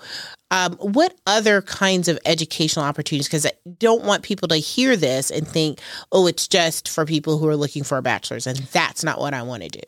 um, 0.50 0.74
what 0.74 1.14
other 1.26 1.62
kinds 1.62 2.08
of 2.08 2.18
educational 2.26 2.84
opportunities? 2.84 3.28
Because 3.28 3.46
I 3.46 3.52
don't 3.78 4.04
want 4.04 4.24
people 4.24 4.48
to 4.48 4.56
hear 4.56 4.96
this 4.96 5.30
and 5.30 5.48
think, 5.48 5.80
oh, 6.10 6.26
it's 6.26 6.46
just 6.48 6.88
for 6.88 7.06
people 7.06 7.38
who 7.38 7.48
are 7.48 7.56
looking 7.56 7.84
for 7.84 7.96
a 7.96 8.02
bachelor's, 8.02 8.46
and 8.46 8.58
that's 8.58 9.02
not 9.02 9.18
what 9.18 9.32
I 9.32 9.42
want 9.42 9.62
to 9.62 9.68
do. 9.70 9.80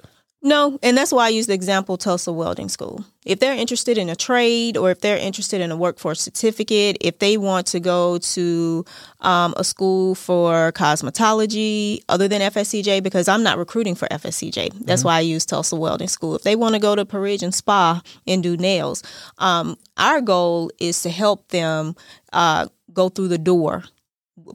No, 0.47 0.79
and 0.83 0.95
that's 0.95 1.11
why 1.11 1.25
I 1.25 1.29
use 1.31 1.47
the 1.47 1.55
example 1.55 1.97
Tulsa 1.97 2.31
Welding 2.31 2.69
School. 2.69 3.03
If 3.25 3.41
they're 3.41 3.55
interested 3.55 3.97
in 3.97 4.11
a 4.11 4.15
trade 4.15 4.77
or 4.77 4.91
if 4.91 5.01
they're 5.01 5.17
interested 5.17 5.63
in 5.63 5.73
a 5.73 5.77
workforce 5.77 6.21
certificate, 6.21 6.99
if 7.01 7.19
they 7.19 7.39
want 7.39 7.67
to 7.69 7.81
go 7.81 8.19
to 8.19 8.85
um, 9.23 9.55
a 9.57 9.65
school 9.65 10.15
for 10.15 10.71
cosmetology 10.73 12.01
other 12.11 12.29
than 12.29 12.43
FSCJ, 12.43 13.03
because 13.03 13.27
I'm 13.27 13.43
not 13.43 13.57
recruiting 13.57 13.95
for 13.95 14.07
FSCJ. 14.09 14.85
That's 14.85 15.01
mm-hmm. 15.01 15.07
why 15.07 15.17
I 15.17 15.21
use 15.21 15.47
Tulsa 15.47 15.77
Welding 15.77 16.09
School. 16.09 16.37
If 16.37 16.43
they 16.43 16.57
want 16.57 16.75
to 16.75 16.79
go 16.79 16.95
to 16.95 17.07
Parisian 17.07 17.51
Spa 17.51 18.03
and 18.27 18.43
do 18.43 18.59
nails, 18.59 19.03
um, 19.39 19.79
our 19.97 20.21
goal 20.21 20.71
is 20.79 21.01
to 21.03 21.09
help 21.09 21.49
them 21.49 21.97
uh, 22.35 22.67
go 22.93 23.09
through 23.09 23.29
the 23.29 23.39
door 23.39 23.85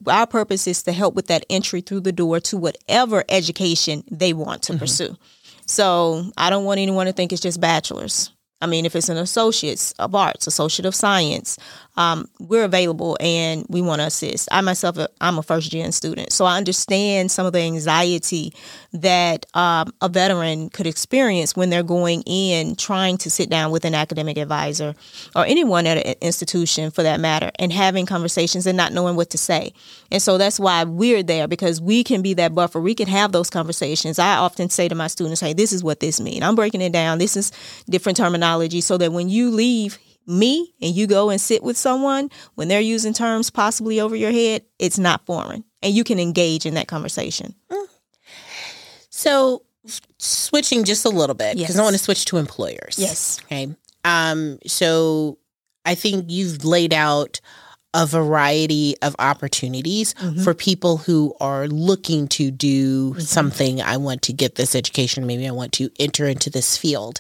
our 0.08 0.28
purpose 0.28 0.68
is 0.68 0.84
to 0.84 0.92
help 0.92 1.16
with 1.16 1.28
that 1.28 1.46
entry 1.50 1.82
through 1.82 2.02
the 2.02 2.12
door 2.12 2.40
to 2.40 2.58
whatever 2.58 3.24
education 3.30 4.04
they 4.12 4.34
want 4.34 4.64
to 4.64 4.74
mm-hmm. 4.74 4.80
pursue. 4.80 5.18
So 5.70 6.32
I 6.36 6.50
don't 6.50 6.66
want 6.66 6.80
anyone 6.80 7.06
to 7.06 7.14
think 7.14 7.32
it's 7.32 7.44
just 7.44 7.62
bachelor's. 7.62 8.32
I 8.62 8.68
mean, 8.68 8.86
if 8.86 8.96
it's 8.96 9.08
an 9.08 9.18
associate's 9.18 9.94
of 9.94 10.14
arts, 10.14 10.46
associate 10.46 10.86
of 10.86 10.94
science, 10.94 11.58
um, 11.96 12.30
we're 12.40 12.66
available 12.66 13.18
and 13.20 13.66
we 13.70 13.82
want 13.82 14.02
to 14.02 14.08
assist. 14.08 14.50
I 14.52 14.62
myself, 14.62 14.98
uh, 14.98 15.08
I'm 15.22 15.38
a 15.38 15.44
first 15.44 15.72
gen 15.72 15.92
student, 15.94 16.34
so 16.34 16.46
I 16.46 16.58
understand 16.58 17.32
some 17.32 17.46
of 17.46 17.54
the 17.54 17.60
anxiety 17.60 18.54
that 18.92 19.46
um, 19.54 19.94
a 20.02 20.10
veteran 20.10 20.70
could 20.70 20.88
experience 20.88 21.56
when 21.56 21.70
they're 21.70 21.84
going 21.84 22.22
in 22.26 22.76
trying 22.76 23.18
to 23.20 23.30
sit 23.30 23.50
down 23.50 23.72
with 23.72 23.86
an 23.86 23.96
academic 23.96 24.38
advisor 24.38 24.94
or 25.36 25.46
anyone 25.46 25.88
at 25.88 26.06
an 26.06 26.16
institution 26.22 26.92
for 26.92 27.04
that 27.04 27.20
matter 27.20 27.52
and 27.60 27.72
having 27.72 28.06
conversations 28.06 28.66
and 28.66 28.76
not 28.76 28.92
knowing 28.92 29.16
what 29.16 29.30
to 29.30 29.38
say. 29.38 29.72
And 30.12 30.22
so 30.22 30.38
that's 30.38 30.60
why 30.60 30.84
we're 30.84 31.24
there 31.24 31.48
because 31.48 31.80
we 31.80 32.04
can 32.04 32.22
be 32.22 32.34
that 32.36 32.54
buffer. 32.54 32.82
We 32.82 32.96
can 32.96 33.08
have 33.08 33.32
those 33.32 33.50
conversations. 33.50 34.20
I 34.20 34.36
often 34.36 34.70
say 34.70 34.90
to 34.90 34.96
my 34.96 35.08
students, 35.08 35.40
hey, 35.40 35.54
this 35.54 35.72
is 35.72 35.84
what 35.84 36.02
this 36.02 36.20
means. 36.20 36.44
I'm 36.44 36.56
breaking 36.56 36.82
it 36.82 36.92
down. 36.92 37.20
This 37.20 37.38
is 37.38 37.52
different 37.90 38.18
terminology 38.18 38.49
so 38.82 38.98
that 38.98 39.12
when 39.12 39.30
you 39.30 39.52
leave 39.52 39.98
me 40.26 40.74
and 40.82 40.96
you 40.96 41.08
go 41.08 41.30
and 41.30 41.42
sit 41.42 41.64
with 41.64 41.78
someone 41.78 42.30
when 42.56 42.68
they're 42.68 42.80
using 42.80 43.14
terms 43.14 43.50
possibly 43.50 44.00
over 44.00 44.16
your 44.16 44.32
head, 44.32 44.64
it's 44.78 45.00
not 45.00 45.26
foreign 45.26 45.64
and 45.82 45.94
you 45.94 46.04
can 46.04 46.20
engage 46.20 46.66
in 46.66 46.76
that 46.76 46.88
conversation. 46.88 47.56
Mm. 47.72 47.88
So, 49.10 49.64
switching 50.18 50.84
just 50.84 51.06
a 51.06 51.10
little 51.10 51.36
bit 51.36 51.56
because 51.56 51.76
yes. 51.76 51.80
I 51.80 51.84
want 51.84 51.96
to 51.96 52.02
switch 52.02 52.26
to 52.26 52.38
employers. 52.38 52.96
Yes. 52.98 53.40
Okay. 53.46 53.76
Um, 54.06 54.60
so, 54.66 55.40
I 55.86 55.96
think 55.96 56.26
you've 56.30 56.64
laid 56.64 56.94
out 56.94 57.42
a 57.94 58.06
variety 58.06 58.96
of 59.02 59.16
opportunities 59.18 60.14
mm-hmm. 60.14 60.44
for 60.44 60.54
people 60.54 60.98
who 60.98 61.34
are 61.40 61.68
looking 61.68 62.28
to 62.28 62.52
do 62.52 63.12
mm-hmm. 63.12 63.20
something. 63.20 63.82
I 63.82 63.98
want 63.98 64.22
to 64.24 64.34
get 64.34 64.56
this 64.56 64.76
education. 64.76 65.26
Maybe 65.26 65.48
I 65.48 65.52
want 65.52 65.74
to 65.74 65.90
enter 66.00 66.28
into 66.28 66.50
this 66.50 66.78
field. 66.78 67.20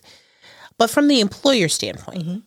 But 0.79 0.89
from 0.89 1.07
the 1.07 1.19
employer 1.19 1.67
standpoint, 1.67 2.23
mm-hmm 2.23 2.39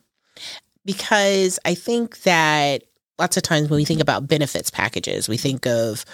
because 0.85 1.59
I 1.65 1.75
think 1.75 2.21
that 2.23 2.83
lots 3.19 3.37
of 3.37 3.43
times 3.43 3.69
when 3.69 3.77
we 3.77 3.85
think 3.85 4.01
about 4.01 4.27
benefits 4.27 4.69
packages, 4.69 5.29
we 5.29 5.37
think 5.37 5.65
of 5.65 6.05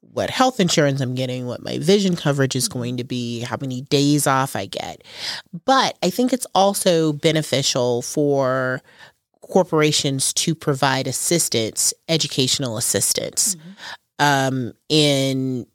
what 0.00 0.30
health 0.30 0.60
insurance 0.60 1.00
I'm 1.00 1.14
getting, 1.14 1.46
what 1.46 1.62
my 1.62 1.78
vision 1.78 2.14
coverage 2.14 2.54
is 2.54 2.68
going 2.68 2.98
to 2.98 3.04
be, 3.04 3.40
how 3.40 3.56
many 3.60 3.82
days 3.82 4.26
off 4.26 4.54
I 4.54 4.66
get. 4.66 5.02
But 5.64 5.98
I 6.02 6.10
think 6.10 6.32
it's 6.32 6.46
also 6.54 7.12
beneficial 7.12 8.02
for 8.02 8.80
corporations 9.40 10.32
to 10.34 10.54
provide 10.54 11.06
assistance, 11.06 11.92
educational 12.08 12.76
assistance, 12.76 13.56
mm-hmm. 13.56 13.70
um, 14.20 14.72
in 14.88 15.66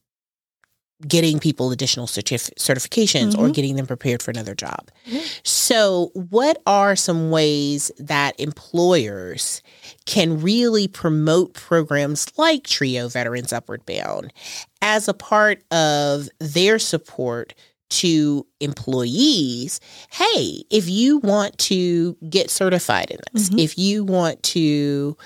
getting 1.07 1.39
people 1.39 1.71
additional 1.71 2.07
certif- 2.07 2.53
certifications 2.55 3.31
mm-hmm. 3.31 3.41
or 3.41 3.49
getting 3.49 3.75
them 3.75 3.87
prepared 3.87 4.21
for 4.21 4.31
another 4.31 4.53
job. 4.53 4.89
Mm-hmm. 5.07 5.25
So, 5.43 6.11
what 6.13 6.61
are 6.65 6.95
some 6.95 7.31
ways 7.31 7.91
that 7.97 8.39
employers 8.39 9.61
can 10.05 10.41
really 10.41 10.87
promote 10.87 11.53
programs 11.53 12.27
like 12.37 12.63
TRIO 12.63 13.07
Veterans 13.07 13.53
Upward 13.53 13.85
Bound 13.85 14.33
as 14.81 15.07
a 15.07 15.13
part 15.13 15.63
of 15.71 16.29
their 16.39 16.79
support 16.79 17.53
to 17.89 18.45
employees 18.59 19.79
hey 20.11 20.61
if 20.69 20.87
you 20.87 21.17
want 21.17 21.57
to 21.57 22.15
get 22.29 22.51
certified 22.51 23.09
in 23.09 23.17
this 23.33 23.49
mm-hmm. 23.49 23.57
if 23.57 23.79
you 23.79 24.03
want 24.03 24.41
to 24.43 25.17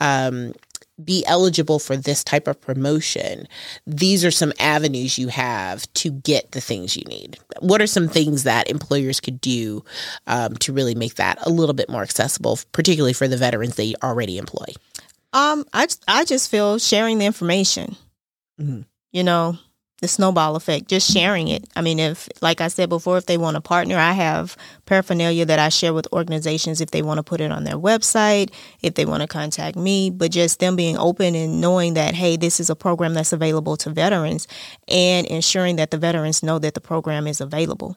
um, 0.00 0.52
be 1.04 1.24
eligible 1.26 1.78
for 1.78 1.96
this 1.96 2.22
type 2.24 2.46
of 2.46 2.60
promotion, 2.60 3.46
these 3.86 4.24
are 4.24 4.30
some 4.30 4.52
avenues 4.58 5.18
you 5.18 5.28
have 5.28 5.92
to 5.94 6.10
get 6.10 6.52
the 6.52 6.60
things 6.60 6.96
you 6.96 7.04
need. 7.04 7.38
What 7.60 7.82
are 7.82 7.86
some 7.86 8.08
things 8.08 8.44
that 8.44 8.70
employers 8.70 9.20
could 9.20 9.40
do 9.40 9.84
um, 10.26 10.56
to 10.56 10.72
really 10.72 10.94
make 10.94 11.16
that 11.16 11.38
a 11.46 11.50
little 11.50 11.74
bit 11.74 11.88
more 11.88 12.02
accessible, 12.02 12.58
particularly 12.72 13.12
for 13.12 13.28
the 13.28 13.36
veterans 13.36 13.76
they 13.76 13.94
already 14.02 14.38
employ? 14.38 14.66
Um, 15.32 15.64
I 15.72 15.86
I 16.08 16.24
just 16.24 16.50
feel 16.50 16.78
sharing 16.78 17.18
the 17.18 17.26
information. 17.26 17.96
Mm-hmm. 18.60 18.82
You 19.12 19.24
know, 19.24 19.58
the 20.00 20.08
snowball 20.08 20.56
effect, 20.56 20.88
just 20.88 21.10
sharing 21.10 21.48
it. 21.48 21.64
I 21.76 21.82
mean, 21.82 21.98
if, 21.98 22.28
like 22.40 22.60
I 22.60 22.68
said 22.68 22.88
before, 22.88 23.18
if 23.18 23.26
they 23.26 23.36
want 23.36 23.56
a 23.56 23.60
partner, 23.60 23.96
I 23.96 24.12
have 24.12 24.56
paraphernalia 24.86 25.44
that 25.44 25.58
I 25.58 25.68
share 25.68 25.92
with 25.92 26.08
organizations 26.12 26.80
if 26.80 26.90
they 26.90 27.02
want 27.02 27.18
to 27.18 27.22
put 27.22 27.40
it 27.40 27.52
on 27.52 27.64
their 27.64 27.76
website, 27.76 28.50
if 28.82 28.94
they 28.94 29.04
want 29.04 29.22
to 29.22 29.26
contact 29.26 29.76
me, 29.76 30.10
but 30.10 30.30
just 30.30 30.58
them 30.58 30.74
being 30.74 30.96
open 30.96 31.34
and 31.34 31.60
knowing 31.60 31.94
that, 31.94 32.14
hey, 32.14 32.36
this 32.36 32.60
is 32.60 32.70
a 32.70 32.76
program 32.76 33.14
that's 33.14 33.32
available 33.32 33.76
to 33.78 33.90
veterans 33.90 34.48
and 34.88 35.26
ensuring 35.26 35.76
that 35.76 35.90
the 35.90 35.98
veterans 35.98 36.42
know 36.42 36.58
that 36.58 36.74
the 36.74 36.80
program 36.80 37.26
is 37.26 37.40
available. 37.40 37.96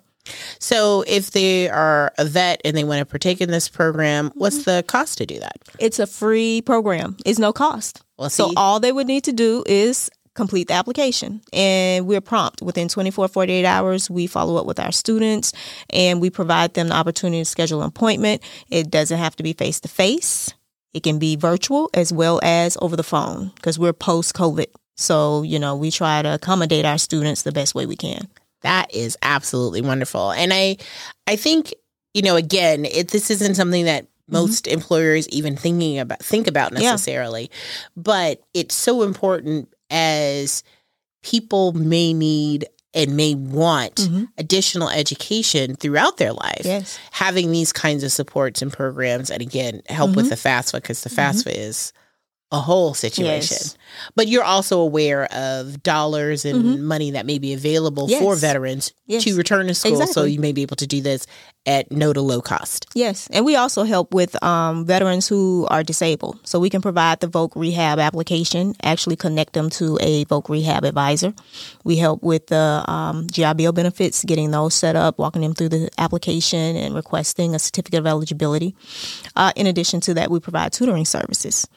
So, 0.58 1.04
if 1.06 1.32
they 1.32 1.70
are 1.70 2.14
a 2.18 2.24
vet 2.24 2.62
and 2.64 2.78
they 2.78 2.86
want 2.86 3.00
to 3.00 3.06
partake 3.06 3.42
in 3.42 3.52
this 3.52 3.68
program, 3.68 4.32
what's 4.36 4.60
mm-hmm. 4.60 4.78
the 4.78 4.84
cost 4.84 5.18
to 5.18 5.26
do 5.26 5.38
that? 5.40 5.58
It's 5.80 6.00
a 6.00 6.08
free 6.08 6.62
program. 6.62 7.18
It's 7.26 7.40
no 7.40 7.52
cost. 7.52 8.02
Well, 8.18 8.30
so 8.30 8.54
all 8.56 8.80
they 8.80 8.94
would 8.94 9.08
need 9.08 9.26
to 9.26 9.34
do 9.34 9.66
is 9.66 10.10
complete 10.34 10.68
the 10.68 10.74
application 10.74 11.42
and 11.52 12.08
we're 12.08 12.22
prompt 12.22 12.62
within 12.62 12.88
24 12.88 13.28
48 13.28 13.66
hours 13.66 14.10
we 14.10 14.26
follow 14.26 14.58
up 14.58 14.66
with 14.66 14.80
our 14.80 14.92
students 14.92 15.54
and 15.90 16.20
we 16.22 16.30
provide 16.30 16.74
them 16.74 16.88
the 16.88 16.96
opportunity 16.96 17.42
to 17.42 17.46
schedule 17.46 17.82
an 17.82 17.88
appointment 17.88 18.42
it 18.70 18.90
doesn't 18.90 19.20
have 19.20 19.36
to 19.36 19.44
be 19.44 19.54
face 19.54 19.80
to 19.80 19.88
face 19.88 20.54
it 20.94 21.04
can 21.04 21.20
be 21.20 21.36
virtual 21.36 21.90
as 21.94 22.12
well 22.12 22.40
as 22.44 22.78
over 22.82 22.96
the 22.96 23.04
phone 23.04 23.52
because 23.56 23.78
we're 23.78 23.94
post 23.94 24.34
covid 24.34 24.68
so 24.98 25.44
you 25.44 25.60
know 25.60 25.76
we 25.76 25.92
try 25.92 26.22
to 26.22 26.34
accommodate 26.34 26.86
our 26.86 26.98
students 26.98 27.44
the 27.44 27.52
best 27.52 27.76
way 27.76 27.86
we 27.86 27.96
can 27.96 28.28
that 28.62 28.94
is 28.94 29.18
absolutely 29.22 29.82
wonderful 29.82 30.32
and 30.32 30.52
i 30.52 30.76
i 31.28 31.36
think 31.36 31.74
you 32.14 32.22
know 32.22 32.36
again 32.36 32.86
it, 32.86 33.10
this 33.10 33.30
isn't 33.30 33.56
something 33.56 33.86
that 33.86 34.04
mm-hmm. 34.04 34.34
most 34.34 34.66
mm-hmm. 34.66 34.74
employers 34.74 35.30
even 35.30 35.56
thinking 35.56 36.00
about 36.00 36.20
think 36.20 36.48
about 36.48 36.72
necessarily 36.74 37.44
yeah. 37.44 37.48
but 37.96 38.42
it's 38.54 38.74
so 38.74 39.04
important 39.04 39.70
as 39.94 40.64
people 41.22 41.72
may 41.72 42.12
need 42.14 42.66
and 42.94 43.16
may 43.16 43.34
want 43.34 43.96
mm-hmm. 43.96 44.26
additional 44.38 44.90
education 44.90 45.76
throughout 45.76 46.18
their 46.18 46.34
life. 46.34 46.62
Yes. 46.64 47.00
Having 47.12 47.52
these 47.52 47.72
kinds 47.72 48.04
of 48.04 48.12
supports 48.12 48.62
and 48.62 48.72
programs, 48.72 49.32
and 49.32 49.42
again, 49.42 49.82
help 49.88 50.12
mm-hmm. 50.12 50.18
with 50.18 50.30
the 50.30 50.36
FAFSA 50.36 50.74
because 50.74 51.02
the 51.02 51.10
FAFSA 51.10 51.48
mm-hmm. 51.48 51.62
is 51.62 51.94
a 52.54 52.60
whole 52.60 52.94
situation. 52.94 53.58
Yes. 53.60 53.78
But 54.16 54.28
you're 54.28 54.44
also 54.44 54.80
aware 54.80 55.26
of 55.34 55.82
dollars 55.84 56.46
and 56.46 56.86
money 56.88 57.12
that 57.12 57.26
may 57.26 57.40
be 57.40 57.54
available 57.54 58.08
for 58.08 58.14
Mm-hmm. 58.34 58.40
Veterans 58.40 58.94
Yes. 59.06 59.24
to 59.26 59.36
return 59.36 59.68
to 59.68 59.74
school. 59.74 60.08
So 60.08 60.24
you 60.24 60.40
may 60.40 60.54
be 60.54 60.62
able 60.62 60.78
to 60.78 60.88
do 60.88 61.02
this 61.02 61.28
at 61.66 61.92
no 61.92 62.14
to 62.14 62.22
low 62.22 62.42
cost. 62.42 62.88
Yes, 62.94 63.28
and 63.32 63.44
we 63.46 63.56
also 63.56 63.84
help 63.84 64.14
with 64.14 64.42
um, 64.44 64.86
veterans 64.86 65.28
who 65.28 65.66
are 65.70 65.84
disabled. 65.84 66.40
So 66.44 66.60
we 66.60 66.70
can 66.70 66.82
provide 66.82 67.20
the 67.20 67.28
Voc 67.28 67.52
Rehab 67.56 68.00
application, 68.00 68.76
actually 68.84 69.16
connect 69.16 69.54
them 69.54 69.70
to 69.72 69.98
a 70.02 70.26
Voc 70.26 70.48
Rehab 70.50 70.84
advisor. 70.86 71.34
We 71.84 71.98
help 71.98 72.22
with 72.24 72.48
the 72.48 72.84
um, 72.88 73.28
GI 73.32 73.54
Bill 73.56 73.72
benefits, 73.72 74.24
getting 74.24 74.52
those 74.52 74.74
set 74.74 74.96
up, 74.96 75.18
walking 75.20 75.42
them 75.42 75.54
through 75.54 75.70
the 75.70 75.90
application, 75.98 76.76
and 76.76 76.94
requesting 76.96 77.56
a 77.56 77.60
certificate 77.60 78.00
of 78.00 78.08
eligibility. 78.08 78.76
Uh, 79.36 79.52
in 79.56 79.68
addition 79.68 80.00
to 80.02 80.14
that, 80.16 80.30
we 80.32 80.40
provide 80.40 80.72
tutoring 80.74 81.06
services. 81.06 81.68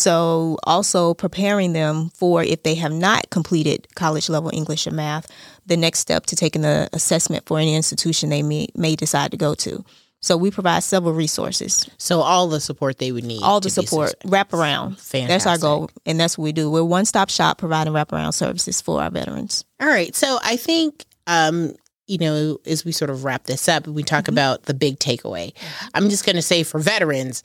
So, 0.00 0.58
also 0.64 1.14
preparing 1.14 1.72
them 1.72 2.10
for 2.14 2.42
if 2.42 2.62
they 2.62 2.74
have 2.76 2.92
not 2.92 3.30
completed 3.30 3.86
college 3.94 4.28
level 4.28 4.50
English 4.52 4.86
or 4.86 4.92
math, 4.92 5.26
the 5.66 5.76
next 5.76 5.98
step 6.00 6.26
to 6.26 6.36
taking 6.36 6.62
the 6.62 6.88
assessment 6.92 7.46
for 7.46 7.58
any 7.58 7.74
institution 7.74 8.30
they 8.30 8.42
may, 8.42 8.68
may 8.74 8.96
decide 8.96 9.30
to 9.32 9.36
go 9.36 9.54
to. 9.56 9.84
So, 10.22 10.36
we 10.36 10.50
provide 10.50 10.82
several 10.82 11.14
resources, 11.14 11.88
So 11.96 12.20
all 12.20 12.48
the 12.48 12.60
support 12.60 12.98
they 12.98 13.10
would 13.12 13.24
need. 13.24 13.42
all 13.42 13.60
the 13.60 13.70
support, 13.70 14.10
successful. 14.10 14.30
wrap 14.30 14.52
around. 14.52 14.96
That's 15.12 15.46
our 15.46 15.56
goal, 15.58 15.90
and 16.04 16.20
that's 16.20 16.36
what 16.36 16.44
we 16.44 16.52
do. 16.52 16.70
We're 16.70 16.84
one 16.84 17.04
stop 17.06 17.30
shop 17.30 17.58
providing 17.58 17.92
wraparound 17.94 18.34
services 18.34 18.80
for 18.80 19.00
our 19.02 19.10
veterans. 19.10 19.64
All 19.80 19.88
right. 19.88 20.14
So 20.14 20.38
I 20.42 20.56
think, 20.56 21.06
um, 21.26 21.72
you 22.06 22.18
know, 22.18 22.58
as 22.66 22.84
we 22.84 22.92
sort 22.92 23.08
of 23.10 23.24
wrap 23.24 23.44
this 23.44 23.68
up, 23.68 23.86
we 23.86 24.02
talk 24.02 24.24
Mm-hmm. 24.24 24.34
about 24.34 24.64
the 24.64 24.74
big 24.74 24.98
takeaway. 24.98 25.52
I'm 25.94 26.10
just 26.10 26.26
going 26.26 26.36
to 26.36 26.42
say 26.42 26.64
for 26.64 26.80
veterans, 26.80 27.42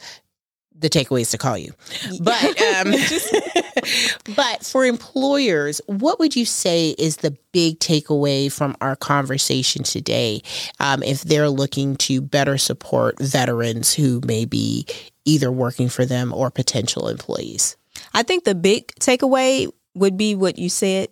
the 0.78 0.90
takeaway 0.90 1.22
is 1.22 1.32
to 1.32 1.38
call 1.38 1.58
you. 1.58 1.74
But 2.22 2.62
um, 2.62 2.94
but 4.36 4.66
for 4.66 4.86
employers, 4.86 5.82
what 5.88 6.20
would 6.20 6.36
you 6.36 6.46
say 6.46 6.90
is 6.98 7.18
the 7.18 7.38
big 7.52 7.80
takeaway 7.80 8.52
from 8.52 8.76
our 8.82 8.96
conversation 8.96 9.84
today? 9.84 10.42
Um, 10.80 11.04
if 11.04 11.22
they're 11.22 11.50
looking 11.50 11.96
to 11.98 12.22
better 12.22 12.58
support 12.58 13.20
veterans 13.20 13.94
who 13.94 14.22
may 14.26 14.46
be 14.46 14.86
either 15.26 15.52
working 15.52 15.90
for 15.90 16.06
them 16.06 16.34
or 16.34 16.52
potential 16.52 17.08
employees. 17.08 17.78
I 18.14 18.24
think 18.24 18.44
the 18.44 18.56
big 18.56 18.88
takeaway 19.00 19.68
would 19.96 20.18
be 20.18 20.36
what 20.36 20.60
you 20.60 20.70
said 20.70 21.10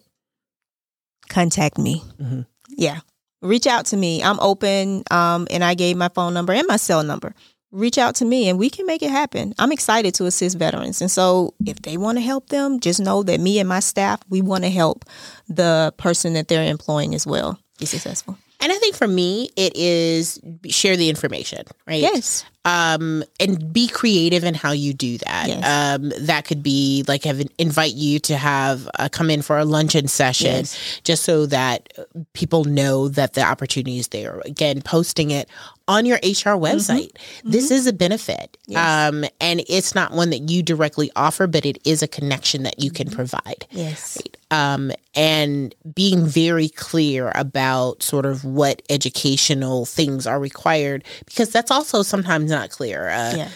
contact 1.30 1.78
me. 1.78 2.04
Mhm. 2.22 2.46
Yeah. 2.70 3.00
Reach 3.42 3.68
out 3.68 3.88
to 3.88 3.98
me. 3.98 4.24
I'm 4.24 4.40
open. 4.40 5.04
Um, 5.10 5.48
and 5.50 5.64
I 5.64 5.74
gave 5.74 5.98
my 5.98 6.10
phone 6.10 6.34
number 6.34 6.54
and 6.54 6.68
my 6.68 6.78
cell 6.78 7.04
number. 7.04 7.34
Reach 7.74 7.98
out 7.98 8.16
to 8.16 8.26
me 8.26 8.48
and 8.50 8.58
we 8.60 8.70
can 8.70 8.86
make 8.86 9.02
it 9.04 9.10
happen. 9.12 9.54
I'm 9.60 9.72
excited 9.72 10.14
to 10.16 10.26
assist 10.26 10.58
veterans. 10.58 11.02
And 11.02 11.10
so 11.12 11.54
if 11.66 11.82
they 11.82 11.98
want 11.98 12.18
to 12.20 12.22
help 12.24 12.50
them, 12.50 12.80
just 12.80 13.00
know 13.00 13.24
that 13.24 13.40
me 13.40 13.60
and 13.60 13.68
my 13.68 13.80
staff, 13.82 14.22
we 14.30 14.42
want 14.42 14.64
to 14.64 14.70
help 14.70 15.06
the 15.50 15.94
person 15.98 16.34
that 16.34 16.48
they're 16.48 16.70
employing 16.70 17.16
as 17.16 17.26
well 17.28 17.60
be 17.80 17.86
successful. 17.86 18.38
And 18.62 18.72
I 18.72 18.76
think 18.76 18.96
for 18.96 19.08
me, 19.10 19.50
it 19.58 19.76
is 19.76 20.40
share 20.70 20.96
the 20.96 21.10
information, 21.10 21.66
right? 21.86 22.00
Yes. 22.00 22.46
um, 22.64 23.22
and 23.38 23.74
be 23.74 23.90
creative 23.90 24.46
in 24.46 24.54
how 24.54 24.72
you 24.72 24.94
do 24.94 25.18
that. 25.18 25.48
Yes. 25.50 25.66
Um, 26.00 26.14
that 26.28 26.46
could 26.46 26.64
be 26.64 27.04
like 27.06 27.26
have 27.26 27.42
invite 27.58 27.94
you 27.94 28.20
to 28.20 28.38
have 28.38 28.88
uh, 29.00 29.10
come 29.12 29.30
in 29.30 29.42
for 29.42 29.58
a 29.58 29.66
luncheon 29.66 30.08
session, 30.08 30.48
Yes. 30.64 31.02
just 31.04 31.24
so 31.24 31.46
that 31.48 31.92
people 32.32 32.64
know 32.64 33.10
that 33.10 33.34
the 33.34 33.42
opportunity 33.42 33.98
is 34.00 34.08
there. 34.10 34.40
Again, 34.46 34.82
posting 34.82 35.32
it 35.32 35.50
on 35.88 36.06
your 36.06 36.18
HR 36.18 36.56
website. 36.58 37.12
This 37.44 37.72
is 37.72 37.88
a 37.88 37.94
benefit, 37.94 38.58
Mm-hmm. 38.64 38.72
Yes. 38.72 39.10
um, 39.14 39.26
and 39.42 39.62
it's 39.68 39.94
not 39.94 40.14
one 40.14 40.30
that 40.30 40.50
you 40.50 40.64
directly 40.64 41.12
offer, 41.16 41.46
but 41.48 41.66
it 41.66 41.78
is 41.86 42.02
a 42.02 42.08
connection 42.08 42.64
that 42.64 42.82
you 42.82 42.90
can 42.92 43.08
Mm-hmm. 43.08 43.16
provide 43.18 43.68
Yes. 43.72 44.18
um, 44.52 44.92
and 45.16 45.76
being 45.94 46.26
very 46.26 46.70
clear 46.70 47.32
about 47.36 48.02
sort 48.02 48.26
of 48.26 48.46
what 48.46 48.82
educational 48.90 49.86
things 49.86 50.26
are 50.26 50.40
required 50.40 51.04
because 51.26 51.50
that's 51.52 51.70
also 51.72 52.02
sometimes 52.02 52.50
not 52.50 52.70
clear. 52.70 53.10
Uh, 53.10 53.34
Yeah. 53.36 53.50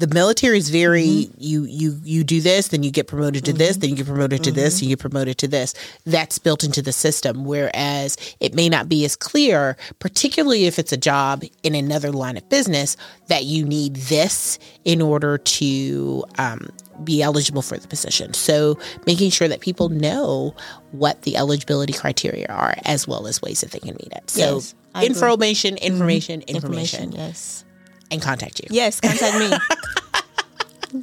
The 0.00 0.14
military 0.14 0.56
is 0.56 0.70
very 0.70 1.04
mm-hmm. 1.04 1.32
you 1.38 1.64
you 1.64 2.00
you 2.02 2.24
do 2.24 2.40
this, 2.40 2.68
then 2.68 2.82
you 2.82 2.90
get 2.90 3.06
promoted 3.06 3.44
to 3.44 3.52
this, 3.52 3.72
mm-hmm. 3.72 3.80
then 3.80 3.90
you 3.90 3.96
get 3.96 4.06
promoted 4.06 4.42
to 4.44 4.50
this, 4.50 4.76
mm-hmm. 4.76 4.84
and 4.84 4.90
you 4.90 4.96
get 4.96 5.00
promoted 5.00 5.38
to 5.38 5.48
this. 5.48 5.74
That's 6.06 6.38
built 6.38 6.64
into 6.64 6.80
the 6.80 6.92
system. 6.92 7.44
Whereas 7.44 8.16
it 8.40 8.54
may 8.54 8.68
not 8.68 8.88
be 8.88 9.04
as 9.04 9.14
clear, 9.14 9.76
particularly 9.98 10.64
if 10.64 10.78
it's 10.78 10.92
a 10.92 10.96
job 10.96 11.44
in 11.62 11.74
another 11.74 12.12
line 12.12 12.36
of 12.36 12.48
business, 12.48 12.96
that 13.28 13.44
you 13.44 13.64
need 13.64 13.96
this 13.96 14.58
in 14.84 15.02
order 15.02 15.36
to 15.36 16.24
um, 16.38 16.68
be 17.04 17.22
eligible 17.22 17.62
for 17.62 17.76
the 17.76 17.88
position. 17.88 18.32
So 18.32 18.78
making 19.06 19.30
sure 19.30 19.48
that 19.48 19.60
people 19.60 19.90
know 19.90 20.54
what 20.92 21.22
the 21.22 21.36
eligibility 21.36 21.92
criteria 21.92 22.46
are, 22.46 22.74
as 22.84 23.06
well 23.06 23.26
as 23.26 23.42
ways 23.42 23.60
that 23.60 23.72
they 23.72 23.80
can 23.80 23.96
meet 24.00 24.12
it. 24.12 24.30
So 24.30 24.54
Yes, 24.54 24.74
information, 25.02 25.76
information, 25.76 26.42
information, 26.42 27.04
Information. 27.04 27.12
Yes. 27.12 27.64
And 28.10 28.20
contact 28.20 28.60
you. 28.60 28.68
Yes, 28.70 29.00
contact 29.00 29.36
me. 29.38 29.56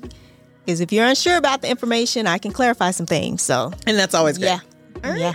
Because 0.65 0.81
if 0.81 0.91
you're 0.91 1.05
unsure 1.05 1.37
about 1.37 1.61
the 1.61 1.69
information, 1.69 2.27
I 2.27 2.37
can 2.39 2.51
clarify 2.51 2.91
some 2.91 3.05
things. 3.05 3.41
So, 3.41 3.71
And 3.85 3.97
that's 3.97 4.13
always 4.13 4.37
good. 4.37 4.45
yeah. 4.47 4.59
right. 5.01 5.17
Yeah. 5.17 5.33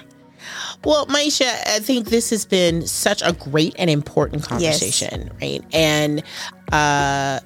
Well, 0.85 1.07
Myisha, 1.07 1.47
I 1.69 1.79
think 1.79 2.09
this 2.09 2.29
has 2.31 2.45
been 2.45 2.87
such 2.87 3.23
a 3.23 3.33
great 3.33 3.75
and 3.79 3.89
important 3.89 4.43
conversation, 4.43 5.31
right? 5.41 5.63
And 5.73 6.23
uh, 6.71 7.41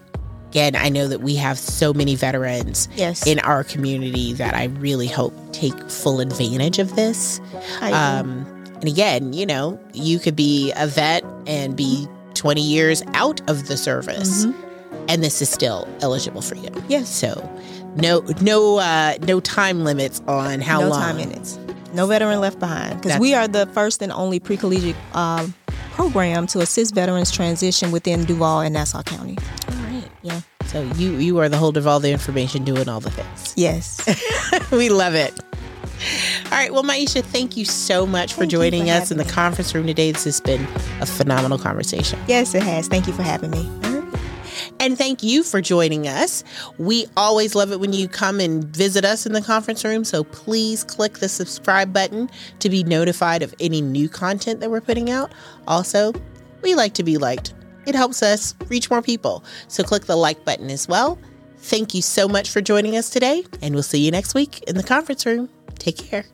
again, 0.49 0.75
I 0.75 0.89
know 0.89 1.07
that 1.07 1.21
we 1.21 1.37
have 1.37 1.59
so 1.61 1.93
many 1.95 2.17
veterans 2.17 2.89
Yes. 2.97 3.25
in 3.25 3.39
our 3.41 3.63
community 3.63 4.33
that 4.33 4.55
I 4.55 4.65
really 4.65 5.07
hope 5.07 5.33
take 5.53 5.79
full 5.89 6.19
advantage 6.21 6.81
of 6.81 6.97
this. 6.97 7.41
I. 7.81 7.93
Um, 7.93 8.47
and 8.81 8.85
again, 8.89 9.33
you 9.33 9.47
know, 9.47 9.79
you 9.95 10.19
could 10.19 10.35
be 10.37 10.73
a 10.77 10.87
vet 10.89 11.25
and 11.47 11.77
be 11.77 12.09
20 12.37 12.61
years 12.61 13.03
out 13.15 13.41
of 13.51 13.67
the 13.67 13.77
service, 13.77 14.45
and 15.09 15.23
this 15.23 15.43
is 15.43 15.49
still 15.49 15.89
eligible 16.01 16.43
for 16.43 16.55
you. 16.55 16.71
Mm-hmm. 16.71 16.87
Yes. 16.91 17.09
So, 17.09 17.51
no, 17.97 18.21
no, 18.41 18.79
uh, 18.79 19.15
no 19.23 19.41
time 19.41 19.85
limits 19.85 20.21
on 20.27 20.61
how 20.61 20.81
no 20.81 20.89
long. 20.89 21.01
time 21.01 21.17
minutes. 21.17 21.59
No 21.93 22.07
veteran 22.07 22.41
left 22.41 22.59
behind. 22.59 23.01
Because 23.01 23.19
we 23.19 23.35
are 23.35 23.49
the 23.49 23.67
first 23.69 24.03
and 24.03 24.13
only 24.13 24.39
pre 24.39 24.57
collegiate 24.57 24.97
um, 25.15 25.55
program 25.93 26.47
to 26.49 26.61
assist 26.61 26.95
veterans 26.95 27.31
transition 27.31 27.91
within 27.91 28.25
Duval 28.25 28.61
and 28.61 28.75
Nassau 28.75 29.03
County. 29.03 29.39
All 29.71 29.77
right. 29.85 30.09
Yeah. 30.23 30.41
So 30.67 30.83
you 30.97 31.13
you 31.13 31.39
are 31.39 31.49
the 31.49 31.57
holder 31.57 31.81
of 31.81 31.87
all 31.87 32.01
the 32.01 32.11
information, 32.11 32.65
doing 32.65 32.89
all 32.89 33.01
the 33.01 33.11
things. 33.11 33.55
Yes. 33.57 34.01
we 34.73 34.91
love 34.91 35.15
it. 35.15 35.33
All 36.47 36.51
right. 36.53 36.73
Well, 36.73 36.83
Myisha, 36.85 37.23
thank 37.23 37.57
you 37.57 37.65
so 37.65 38.07
much 38.07 38.33
for 38.35 38.41
Thank 38.41 38.53
joining 38.53 38.85
for 38.87 38.93
us 38.93 39.11
in 39.11 39.19
the 39.19 39.25
me. 39.25 39.31
conference 39.31 39.75
room 39.75 39.87
today. 39.87 40.13
This 40.13 40.25
has 40.25 40.41
been 40.41 40.63
a 41.01 41.07
phenomenal 41.07 41.59
conversation. 41.59 42.19
yes, 42.27 42.55
it 42.55 42.63
has. 42.63 42.89
Thank 42.89 43.07
you 43.07 43.13
for 43.13 43.23
having 43.23 43.51
me. 43.51 43.69
And 44.79 44.99
thank 44.99 45.23
you 45.23 45.43
for 45.43 45.63
joining 45.63 46.07
us. 46.07 46.45
We 46.79 47.07
always 47.17 47.55
love 47.55 47.73
it 47.73 47.81
when 47.81 47.93
you 47.95 48.09
come 48.09 48.41
and 48.41 48.63
visit 48.65 49.05
us 49.07 49.25
in 49.25 49.33
the 49.33 49.41
conference 49.41 49.85
room. 49.85 50.05
So 50.05 50.23
please 50.23 50.85
click 50.85 51.19
the 51.19 51.29
subscribe 51.31 51.93
button 51.93 52.29
to 52.59 52.69
be 52.69 52.85
notified 52.85 53.43
of 53.43 53.55
any 53.59 53.81
new 53.81 54.09
content 54.09 54.61
that 54.61 54.71
we're 54.71 54.83
putting 54.83 55.11
out. 55.11 55.33
Also, 55.67 56.13
we 56.63 56.75
like 56.75 56.93
to 56.95 57.03
be 57.03 57.17
liked, 57.17 57.55
it 57.87 57.95
helps 57.95 58.23
us 58.23 58.55
reach 58.69 58.91
more 58.91 59.03
people. 59.03 59.43
So 59.69 59.83
click 59.83 60.05
the 60.05 60.17
like 60.17 60.45
button 60.45 60.71
as 60.71 60.87
well. 60.87 61.19
Thank 61.59 61.95
you 61.95 62.03
so 62.03 62.29
much 62.29 62.51
for 62.51 62.61
joining 62.61 62.97
us 62.97 63.09
today, 63.11 63.45
and 63.63 63.75
we'll 63.75 63.83
see 63.83 64.05
you 64.05 64.11
next 64.11 64.35
week 64.35 64.63
in 64.65 64.77
the 64.77 64.83
conference 64.85 65.25
room. 65.27 65.49
Take 65.79 65.99
care. 65.99 66.25